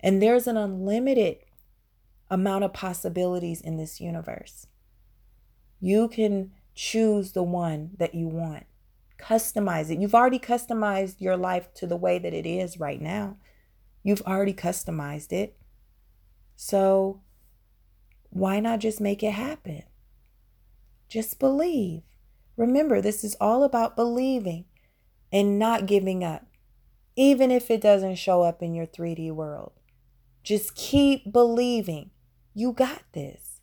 and 0.00 0.20
there's 0.20 0.48
an 0.48 0.56
unlimited 0.56 1.36
amount 2.28 2.64
of 2.64 2.72
possibilities 2.72 3.60
in 3.60 3.76
this 3.76 4.00
universe. 4.00 4.66
You 5.80 6.08
can 6.08 6.50
choose 6.74 7.32
the 7.32 7.44
one 7.44 7.90
that 7.98 8.16
you 8.16 8.26
want, 8.26 8.64
customize 9.16 9.90
it. 9.90 10.00
You've 10.00 10.14
already 10.14 10.40
customized 10.40 11.20
your 11.20 11.36
life 11.36 11.72
to 11.74 11.86
the 11.86 11.96
way 11.96 12.18
that 12.18 12.34
it 12.34 12.46
is 12.46 12.80
right 12.80 13.00
now, 13.00 13.36
you've 14.02 14.22
already 14.22 14.54
customized 14.54 15.32
it. 15.32 15.56
So 16.56 17.22
why 18.30 18.60
not 18.60 18.80
just 18.80 19.00
make 19.00 19.22
it 19.22 19.32
happen? 19.32 19.84
Just 21.08 21.38
believe. 21.38 22.02
Remember, 22.56 23.00
this 23.00 23.24
is 23.24 23.36
all 23.40 23.64
about 23.64 23.96
believing 23.96 24.64
and 25.32 25.58
not 25.58 25.86
giving 25.86 26.22
up, 26.22 26.46
even 27.16 27.50
if 27.50 27.70
it 27.70 27.80
doesn't 27.80 28.16
show 28.16 28.42
up 28.42 28.62
in 28.62 28.74
your 28.74 28.86
3D 28.86 29.32
world. 29.32 29.72
Just 30.42 30.74
keep 30.74 31.32
believing. 31.32 32.10
You 32.54 32.72
got 32.72 33.02
this. 33.12 33.60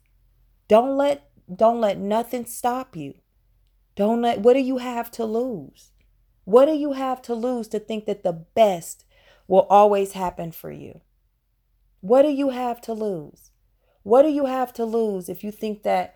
Don't 0.67 0.97
let 0.97 1.29
don't 1.53 1.81
let 1.81 1.97
nothing 1.97 2.45
stop 2.45 2.95
you. 2.95 3.15
Don't 3.95 4.21
let 4.21 4.39
what 4.39 4.53
do 4.53 4.59
you 4.59 4.77
have 4.77 5.11
to 5.11 5.25
lose? 5.25 5.91
What 6.43 6.65
do 6.65 6.73
you 6.73 6.93
have 6.93 7.21
to 7.23 7.35
lose 7.35 7.67
to 7.69 7.79
think 7.79 8.05
that 8.05 8.23
the 8.23 8.33
best 8.33 9.05
will 9.47 9.67
always 9.69 10.13
happen 10.13 10.51
for 10.51 10.71
you? 10.71 11.01
What 12.01 12.23
do 12.23 12.29
you 12.29 12.49
have 12.49 12.81
to 12.81 12.93
lose? 12.93 13.51
What 14.03 14.23
do 14.23 14.29
you 14.29 14.47
have 14.47 14.73
to 14.73 14.85
lose 14.85 15.29
if 15.29 15.43
you 15.43 15.51
think 15.51 15.83
that 15.83 16.15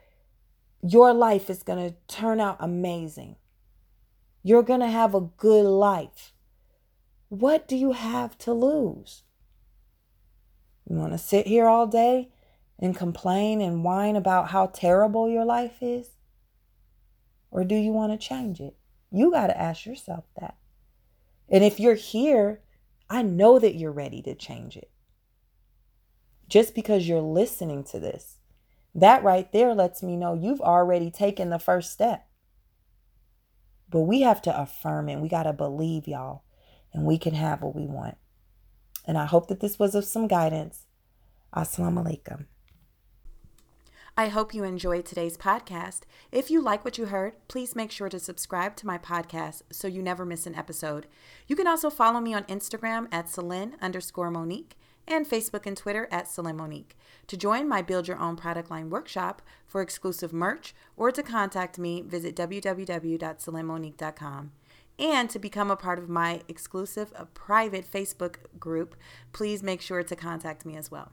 your 0.82 1.14
life 1.14 1.50
is 1.50 1.62
going 1.62 1.90
to 1.90 1.96
turn 2.08 2.42
out 2.42 2.58
amazing? 2.60 3.36
You're 4.42 4.64
going 4.64 4.80
to 4.80 4.88
have 4.88 5.14
a 5.14 5.22
good 5.22 5.66
life. 5.66 6.34
What 7.30 7.68
do 7.68 7.76
you 7.76 7.92
have 7.92 8.38
to 8.40 8.54
lose? 8.54 9.24
You 10.90 10.98
want 10.98 11.14
to 11.14 11.20
sit 11.20 11.48
here 11.48 11.68
all 11.68 11.88
day 11.88 12.30
and 12.80 12.96
complain 12.96 13.62
and 13.62 13.84
whine 13.84 14.16
about 14.16 14.50
how 14.50 14.68
terrible 14.68 15.30
your 15.30 15.46
life 15.46 15.78
is? 15.82 16.10
Or 17.52 17.64
do 17.64 17.76
you 17.76 17.92
want 17.92 18.12
to 18.12 18.28
change 18.28 18.60
it? 18.60 18.76
You 19.12 19.32
got 19.32 19.48
to 19.48 19.60
ask 19.60 19.86
yourself 19.86 20.26
that. 20.40 20.58
And 21.48 21.64
if 21.64 21.80
you're 21.80 21.96
here, 21.96 22.62
I 23.08 23.22
know 23.22 23.60
that 23.60 23.76
you're 23.76 23.92
ready 23.92 24.24
to 24.24 24.34
change 24.34 24.76
it 24.76 24.90
just 26.48 26.76
because 26.76 27.08
you're 27.08 27.22
listening 27.22 27.84
to 27.86 28.00
this. 28.00 28.38
That 28.94 29.24
right 29.24 29.52
there 29.52 29.74
lets 29.74 30.02
me 30.02 30.16
know 30.16 30.34
you've 30.34 30.62
already 30.62 31.12
taken 31.12 31.50
the 31.50 31.60
first 31.60 31.92
step. 31.92 32.28
But 33.90 34.02
we 34.02 34.22
have 34.22 34.42
to 34.44 34.62
affirm 34.62 35.10
it. 35.10 35.20
We 35.20 35.30
got 35.30 35.44
to 35.44 35.54
believe, 35.54 36.08
y'all, 36.08 36.44
and 36.94 37.06
we 37.06 37.18
can 37.18 37.34
have 37.34 37.62
what 37.62 37.76
we 37.76 37.86
want. 37.86 38.18
And 39.06 39.18
I 39.18 39.26
hope 39.26 39.48
that 39.48 39.60
this 39.60 39.78
was 39.78 39.96
of 39.96 40.06
some 40.06 40.28
guidance. 40.28 40.86
Assalamu 41.56 42.06
alaikum. 42.06 42.46
I 44.18 44.30
hope 44.30 44.54
you 44.54 44.64
enjoyed 44.64 45.06
today's 45.06 45.36
podcast. 45.36 46.04
If 46.32 46.50
you 46.50 46.62
like 46.62 46.86
what 46.86 46.98
you 46.98 47.08
heard, 47.08 47.34
please 47.50 47.76
make 47.76 47.92
sure 47.92 48.08
to 48.08 48.18
subscribe 48.18 48.78
to 48.78 48.88
my 48.88 48.98
podcast 48.98 49.64
so 49.74 49.90
you 49.90 50.02
never 50.02 50.26
miss 50.26 50.48
an 50.48 50.56
episode. 50.56 51.08
You 51.48 51.58
can 51.58 51.68
also 51.68 51.90
follow 51.90 52.22
me 52.22 52.34
on 52.34 52.46
Instagram 52.46 53.10
at 53.12 53.30
Celine 53.30 53.76
underscore 53.82 54.32
Monique 54.32 54.78
and 55.08 55.30
Facebook 55.30 55.66
and 55.66 55.78
Twitter 55.78 56.08
at 56.12 56.28
Celine 56.28 56.58
Monique. 56.58 56.98
To 57.28 57.38
join 57.38 57.68
my 57.68 57.82
Build 57.82 58.08
Your 58.08 58.20
Own 58.20 58.36
Product 58.36 58.70
Line 58.70 58.90
workshop 58.90 59.42
for 59.66 59.82
exclusive 59.82 60.34
merch 60.34 60.76
or 60.96 61.12
to 61.12 61.24
contact 61.24 61.80
me, 61.80 62.02
visit 62.02 62.36
www.celinemonique.com. 62.36 64.52
And 64.98 65.30
to 65.30 65.40
become 65.40 65.70
a 65.70 65.76
part 65.76 66.00
of 66.00 66.08
my 66.08 66.42
exclusive 66.48 67.12
uh, 67.16 67.26
private 67.34 67.86
Facebook 67.90 68.36
group, 68.60 68.96
please 69.34 69.62
make 69.62 69.82
sure 69.82 70.04
to 70.04 70.16
contact 70.16 70.66
me 70.66 70.78
as 70.78 70.90
well. 70.90 71.12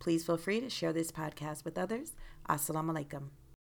Please 0.00 0.24
feel 0.24 0.36
free 0.36 0.60
to 0.60 0.68
share 0.68 0.92
this 0.92 1.12
podcast 1.12 1.64
with 1.64 1.78
others. 1.78 2.16
Assalamu 2.48 2.92
alaikum. 2.92 3.28